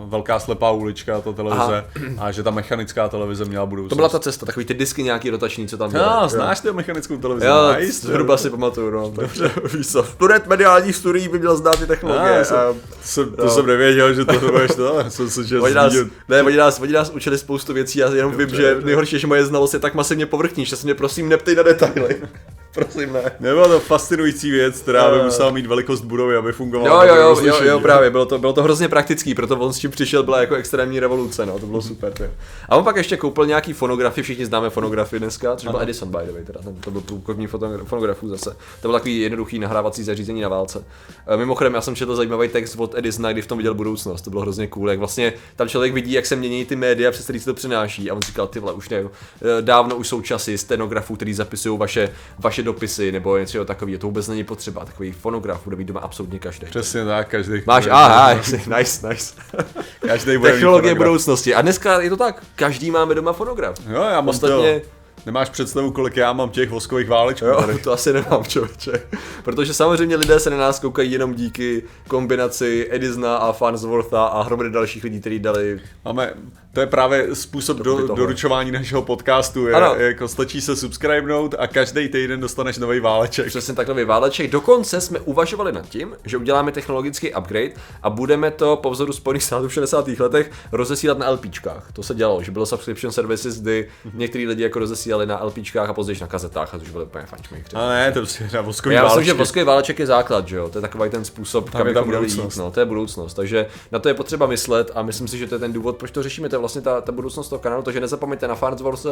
uh, 0.04 0.10
velká 0.10 0.40
slepá 0.40 0.72
ulička, 0.72 1.22
ta 1.22 1.34
televize, 1.34 1.86
a 2.20 2.32
že 2.32 2.44
ta 2.44 2.52
mechanická 2.52 3.08
televize 3.10 3.46
měla 3.46 3.66
budoucnost. 3.66 3.90
To 3.90 3.96
byla 3.96 4.10
ta 4.10 4.20
cesta, 4.20 4.46
takový 4.46 4.66
ty 4.66 4.74
disky 4.74 5.04
nějaký 5.04 5.30
rotační, 5.30 5.68
co 5.68 5.78
tam 5.78 5.92
byly. 5.92 6.04
No, 6.04 6.30
znáš 6.30 6.60
ty 6.60 6.72
mechanickou 6.72 7.18
televizi? 7.18 7.46
Jo, 7.48 7.76
Nice, 7.80 8.08
zhruba 8.08 8.38
si 8.38 8.50
pamatuju, 8.50 8.92
no. 8.92 9.12
Takže 9.12 9.52
víš 9.74 9.88
co, 9.88 10.04
student 10.04 10.48
mediálních 10.48 10.96
studií 10.96 11.28
by 11.28 11.40
měl 11.40 11.58
znát 11.58 11.80
ty 11.80 11.86
technologie. 11.86 12.40
Ah, 12.42 12.44
jsem, 12.46 12.58
a- 12.58 12.74
to, 12.74 12.80
jsem, 13.04 13.32
to 13.32 13.46
no. 13.46 13.50
jsem 13.52 13.66
nevěděl, 13.66 14.14
že 14.14 14.26
to 14.26 14.40
budeš 14.40 14.72
to, 14.76 15.04
jsem 15.10 15.30
se 15.30 15.44
že 15.44 15.60
Oni 15.70 15.76
nás, 15.76 15.94
ne, 16.28 16.44
oni 16.44 16.58
nás, 16.58 16.80
oni 16.80 16.94
nás 16.94 17.10
učili 17.10 17.38
spoustu 17.38 17.74
věcí, 17.74 18.00
já 18.00 18.16
jenom 18.16 18.38
vím, 18.38 18.50
že 18.50 18.78
nejhorší 18.84 19.20
že 19.20 19.28
moje 19.28 19.46
znalost 19.46 19.74
je 19.74 19.80
tak 19.80 19.94
masivně 19.94 20.26
povrchní, 20.26 20.66
že 20.66 20.76
se 20.76 20.84
mě 20.86 20.94
prosím 20.94 21.30
neptej 21.30 21.56
na 21.56 21.64
detaily. 21.64 22.22
prosím 22.74 23.14
ne. 23.14 23.32
Nebyla 23.40 23.68
to 23.68 23.80
fascinující 23.80 24.52
věc, 24.52 24.80
která 24.80 25.12
by 25.12 25.18
Jo. 25.18 25.24
musela 25.24 25.52
mít 25.52 25.66
velikost 25.66 26.02
budovy, 26.02 26.36
aby 26.36 26.52
fungovala. 26.52 27.06
Jo, 27.06 27.16
jo, 27.16 27.36
na 27.36 27.48
jo, 27.48 27.64
jo, 27.64 27.80
právě, 27.80 28.10
bylo 28.10 28.26
to, 28.26 28.38
bylo 28.38 28.54
to 28.54 28.64
hrozně 28.64 28.88
praktický, 28.88 29.36
proto 29.36 29.56
on 29.60 29.74
s 29.74 29.80
tím 29.80 29.92
přišel, 29.92 30.24
byla 30.24 30.40
jako 30.42 30.56
extrémní 30.56 31.00
revoluce, 31.00 31.46
no, 31.46 31.60
to 31.60 31.66
bylo 31.66 31.82
super, 31.82 32.14
jo. 32.20 32.28
A 32.70 32.76
on 32.76 32.84
pak 32.84 32.96
ještě 32.96 33.18
koupil 33.18 33.46
nějaký 33.46 33.74
fonografy, 33.74 34.22
všichni 34.24 34.46
známe 34.46 34.70
fonografy 34.70 35.20
dneska, 35.20 35.56
což 35.56 35.70
byl. 35.70 35.82
Edison, 35.82 36.10
by 36.12 36.18
the 36.26 36.32
way, 36.32 36.44
teda, 36.44 36.60
to 36.84 36.92
byl 36.92 37.02
průkopník 37.02 37.50
fotogra- 37.52 37.86
fonografů 37.86 38.30
zase. 38.30 38.50
To 38.82 38.88
byl 38.88 38.94
takový 38.94 39.20
jednoduchý 39.20 39.60
nahrávací 39.60 40.04
zařízení 40.04 40.42
na 40.42 40.50
válce. 40.50 40.84
E, 41.28 41.38
Mimochodem, 41.38 41.74
já 41.74 41.82
jsem 41.82 41.96
četl 41.96 42.16
zajímavý 42.16 42.48
text 42.48 42.76
od 42.78 42.98
Edisona, 42.98 43.32
kdy 43.32 43.42
v 43.42 43.48
tom 43.48 43.58
viděl 43.58 43.74
budoucnost, 43.74 44.22
to 44.22 44.30
bylo 44.30 44.42
hrozně 44.42 44.68
cool, 44.68 44.90
jak 44.90 45.00
vlastně 45.00 45.34
tam 45.56 45.70
člověk 45.70 45.94
vidí, 45.94 46.12
jak 46.12 46.26
se 46.26 46.36
mění 46.36 46.66
ty 46.66 46.76
média, 46.76 47.12
přes 47.12 47.24
který 47.24 47.40
se 47.40 47.46
to 47.46 47.54
přináší. 47.54 48.12
A 48.12 48.14
on 48.14 48.22
říkal, 48.22 48.48
ty 48.48 48.60
vole, 48.60 48.74
už 48.74 48.90
ne, 48.90 48.98
e, 48.98 49.08
dávno 49.62 49.96
už 49.96 50.08
jsou 50.08 50.22
časy 50.22 50.58
stenografů, 50.58 51.16
který 51.16 51.34
zapisují 51.34 51.80
vaše, 51.80 52.10
vaše 52.40 52.59
dopisy 52.64 53.12
nebo 53.12 53.38
něco 53.38 53.66
takového, 53.66 54.00
to 54.00 54.08
vůbec 54.08 54.28
není 54.28 54.44
potřeba, 54.44 54.86
takový 54.86 55.12
fonograf 55.12 55.64
bude 55.64 55.76
mít 55.76 55.88
doma 55.88 56.00
absolutně 56.00 56.40
každý. 56.40 56.66
Přesně 56.68 57.06
tak, 57.06 57.28
každý. 57.28 57.62
Máš, 57.68 57.88
aha, 57.92 58.34
nice, 58.78 59.08
nice. 59.10 59.36
Každý 60.08 60.38
bude 60.38 60.52
Technologie 60.52 60.96
budoucnosti. 60.96 61.56
A 61.56 61.62
dneska 61.62 62.02
je 62.02 62.10
to 62.10 62.18
tak, 62.18 62.44
každý 62.56 62.92
máme 62.92 63.16
doma 63.16 63.34
fonograf. 63.34 63.76
Jo, 63.90 64.02
já 64.04 64.16
mám 64.22 64.28
Ostatně- 64.28 64.80
to. 64.80 65.00
Nemáš 65.26 65.50
představu, 65.50 65.92
kolik 65.92 66.18
já 66.18 66.34
mám 66.34 66.50
těch 66.50 66.70
voskových 66.70 67.08
válečků 67.10 67.46
Jo, 67.46 67.62
tady. 67.62 67.80
to 67.84 67.92
asi 67.92 68.14
nemám, 68.14 68.44
člověče. 68.44 68.92
Protože 69.44 69.74
samozřejmě 69.74 70.16
lidé 70.16 70.40
se 70.40 70.50
na 70.50 70.58
nás 70.58 70.80
koukají 70.80 71.12
jenom 71.12 71.34
díky 71.34 71.84
kombinaci 72.08 72.88
Edisona 72.92 73.38
a 73.38 73.52
Farnswortha 73.52 74.26
a 74.26 74.42
hromady 74.44 74.70
dalších 74.70 75.04
lidí, 75.04 75.20
kteří 75.20 75.40
dali... 75.40 75.80
Máme, 76.06 76.34
To 76.74 76.80
je 76.80 76.88
právě 76.88 77.36
způsob 77.36 77.78
do, 77.78 78.08
doručování 78.08 78.72
našeho 78.72 79.02
podcastu. 79.02 79.68
Je, 79.68 79.74
Ano. 79.74 79.96
jako 79.96 80.28
stačí 80.28 80.62
se 80.62 80.76
subscribenout 80.76 81.56
a 81.60 81.68
každý 81.68 82.10
týden 82.10 82.40
dostaneš 82.40 82.78
nový 82.78 83.00
váleček. 83.00 83.48
Přesně 83.48 83.74
takový 83.74 84.04
váleček. 84.04 84.52
Dokonce 84.52 85.02
jsme 85.02 85.20
uvažovali 85.20 85.72
nad 85.72 85.90
tím, 85.90 86.16
že 86.26 86.38
uděláme 86.38 86.72
technologický 86.72 87.34
upgrade 87.34 87.72
a 88.04 88.10
budeme 88.10 88.52
to 88.52 88.76
po 88.76 88.90
vzoru 88.90 89.14
Spojených 89.14 89.44
států 89.44 89.68
v 89.68 89.74
60. 89.74 90.08
letech 90.08 90.52
rozesílat 90.72 91.18
na 91.18 91.30
LPčkách. 91.30 91.92
To 91.94 92.04
se 92.04 92.16
dělalo, 92.16 92.44
že 92.44 92.52
bylo 92.52 92.66
subscription 92.66 93.12
services, 93.14 93.62
kdy 93.62 93.88
některý 94.14 94.48
lidi 94.48 94.64
jako 94.64 94.80
rozesílali 94.80 95.26
na 95.26 95.44
LPčkách 95.44 95.90
a 95.90 95.94
později 95.94 96.18
na 96.22 96.28
kazetách, 96.28 96.74
a 96.74 96.78
to 96.78 96.84
už 96.84 96.90
byly 96.92 97.06
úplně 97.06 97.26
fančmejchři. 97.26 97.76
A 97.76 97.90
ne, 97.90 98.12
to 98.12 98.20
je 98.20 98.50
na 98.54 98.62
voskový 98.62 98.96
Já 98.96 99.04
myslím, 99.04 99.24
že 99.24 99.34
voskový 99.34 99.66
váleček 99.66 100.00
je 100.00 100.06
základ, 100.06 100.48
že 100.48 100.56
jo? 100.56 100.70
To 100.70 100.78
je 100.78 100.82
takový 100.82 101.10
ten 101.10 101.26
způsob, 101.26 101.70
kam 101.70 101.84
bychom 101.88 102.08
měli 102.08 102.18
budoucnost. 102.26 102.56
jít. 102.56 102.60
No, 102.64 102.72
to 102.72 102.80
je 102.80 102.86
budoucnost. 102.86 103.34
Takže 103.34 103.66
na 103.92 104.00
to 104.00 104.08
je 104.08 104.14
potřeba 104.14 104.48
myslet 104.48 104.92
a 104.96 105.02
myslím 105.02 105.28
si, 105.28 105.38
že 105.38 105.48
to 105.48 105.56
je 105.56 105.60
ten 105.60 105.74
důvod, 105.74 105.98
proč 105.98 106.12
to 106.12 106.24
řešíme. 106.24 106.50
To 106.50 106.56
je 106.56 106.60
vlastně 106.60 106.69
ta, 106.82 107.02
ta 107.02 107.12
budoucnost 107.12 107.50
toho 107.50 107.60
kanálu. 107.60 107.84
Takže 107.84 108.00
nezapomeňte 108.00 108.48
na 108.48 108.56
Farnsworth, 108.56 109.06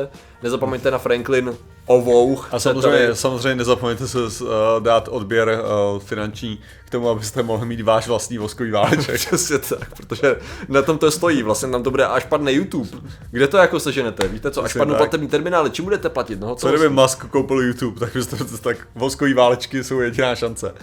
nezapomeňte 0.44 0.92
na 0.92 0.98
Franklin 0.98 1.58
Ovouch. 1.86 2.54
A 2.54 2.60
samozřejmě, 2.60 3.16
samozřejmě 3.16 3.56
nezapomeňte 3.56 4.08
se 4.08 4.18
uh, 4.20 4.50
dát 4.80 5.08
odběr 5.08 5.62
uh, 5.94 6.00
finanční 6.00 6.60
k 6.86 6.90
tomu, 6.90 7.10
abyste 7.10 7.44
mohli 7.44 7.66
mít 7.66 7.82
váš 7.82 8.08
vlastní 8.08 8.38
voskový 8.38 8.72
váleček. 8.72 9.16
Přesně 9.26 9.58
tak, 9.58 9.96
protože 9.98 10.36
na 10.68 10.82
tom 10.82 10.98
to 10.98 11.12
stojí, 11.12 11.44
vlastně 11.44 11.68
nám 11.68 11.84
to 11.84 11.92
bude 11.92 12.06
až 12.06 12.26
padne 12.26 12.52
YouTube. 12.52 12.90
Kde 13.32 13.48
to 13.48 13.58
jako 13.58 13.80
seženete? 13.80 14.28
Víte 14.28 14.52
co, 14.52 14.64
až 14.64 14.70
Přesně 14.70 14.80
padnou 14.80 14.94
tak. 14.94 15.00
platební 15.00 15.28
terminály, 15.28 15.70
čím 15.70 15.86
budete 15.86 16.10
platit? 16.10 16.40
No, 16.40 16.56
Co 16.56 16.70
kdyby 16.70 16.90
Musk 16.90 17.26
koupil 17.26 17.62
YouTube, 17.62 18.00
tak, 18.00 18.14
byste, 18.14 18.38
tak 18.62 18.78
voskový 18.96 19.34
válečky 19.34 19.84
jsou 19.84 20.00
jediná 20.00 20.36
šance. 20.36 20.74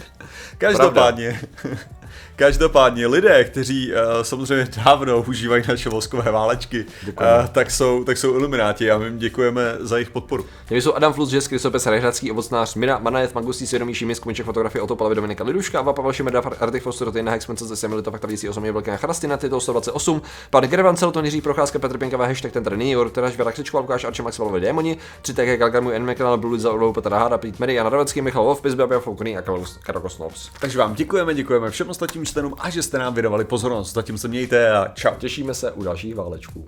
Každopádně, 0.57 1.41
každopádně 2.35 3.07
lidé, 3.07 3.43
kteří 3.43 3.91
uh, 3.91 3.97
samozřejmě 4.21 4.67
dávno 4.85 5.21
užívají 5.27 5.63
naše 5.67 5.89
voskové 5.89 6.31
válečky, 6.31 6.85
uh, 7.07 7.47
tak, 7.51 7.71
jsou, 7.71 8.03
tak 8.03 8.17
jsou 8.17 8.35
ilumináti 8.35 8.91
a 8.91 8.97
my 8.97 9.05
jim 9.05 9.17
děkujeme 9.17 9.75
za 9.79 9.97
jejich 9.97 10.09
podporu. 10.09 10.45
Těmi 10.67 10.81
jsou 10.81 10.93
Adam 10.93 11.13
Flus, 11.13 11.29
Žes, 11.29 11.47
Krysopes, 11.47 11.85
Rehradský, 11.85 12.31
ovocnář, 12.31 12.75
Mira, 12.75 12.99
Manajev, 12.99 13.35
Magustý, 13.35 13.67
Svědomí, 13.67 13.93
Šímis, 13.93 14.19
Kumiček, 14.19 14.45
fotografie, 14.45 14.81
Otopala, 14.81 15.13
Dominika 15.13 15.43
Liduška, 15.43 15.79
Ava, 15.79 15.93
Pavel 15.93 16.13
Šimeda, 16.13 16.41
Artik 16.59 16.83
Foster, 16.83 17.11
Tejna, 17.11 17.31
Hexmence, 17.31 17.65
ze 17.65 17.75
Semilita, 17.75 18.11
Fakta 18.11 18.27
věcí, 18.27 18.49
osobně 18.49 18.71
velké 18.71 18.97
Charastina, 18.97 19.37
Tito 19.37 19.59
128, 19.59 20.21
pan 20.49 20.63
Gervan, 20.63 20.97
Celton, 20.97 21.25
Jiří 21.25 21.41
Procházka, 21.41 21.79
Petr 21.79 21.97
Pěnkava, 21.97 22.25
hashtag 22.25 22.51
ten 22.51 22.63
tady 22.63 22.77
není, 22.77 22.91
Jor, 22.91 23.09
Teraž, 23.09 23.35
Věra 23.35 23.51
Křičková, 23.51 23.81
Lukáš, 23.81 24.03
Arče, 24.03 24.23
Max 24.23 24.37
Valové 24.37 24.59
Démoni, 24.59 24.97
3 25.21 25.33
TK, 25.33 25.59
Kalgarmu, 25.59 25.89
N. 25.89 26.11
McLaren, 26.11 26.39
Blue, 26.39 26.59
za 26.59 26.71
Ulou, 26.71 26.93
Petr 26.93 27.13
Háda, 27.13 27.37
Pít 27.37 27.59
Mary, 27.59 27.73
Jan 27.73 27.87
Ravecký, 27.87 28.21
Michal 28.21 28.43
Wolf, 28.43 28.61
Pizby, 28.61 28.83
Abia 28.83 28.99
Foukoný 28.99 29.37
a 29.37 29.43
Karokosnovs. 29.83 30.49
Takže 30.59 30.77
vám 30.77 30.93
děkujeme, 30.95 31.33
děkujeme 31.33 31.69
všem 31.69 31.89
ostatním 32.05 32.25
členům 32.25 32.55
a 32.59 32.69
že 32.69 32.83
jste 32.83 32.97
nám 32.97 33.13
věnovali 33.13 33.45
pozornost. 33.45 33.93
Zatím 33.93 34.17
se 34.17 34.27
mějte 34.27 34.71
a 34.71 34.87
čau. 34.87 35.15
Těšíme 35.17 35.53
se 35.53 35.71
u 35.71 35.83
dalších 35.83 36.15
válečků. 36.15 36.67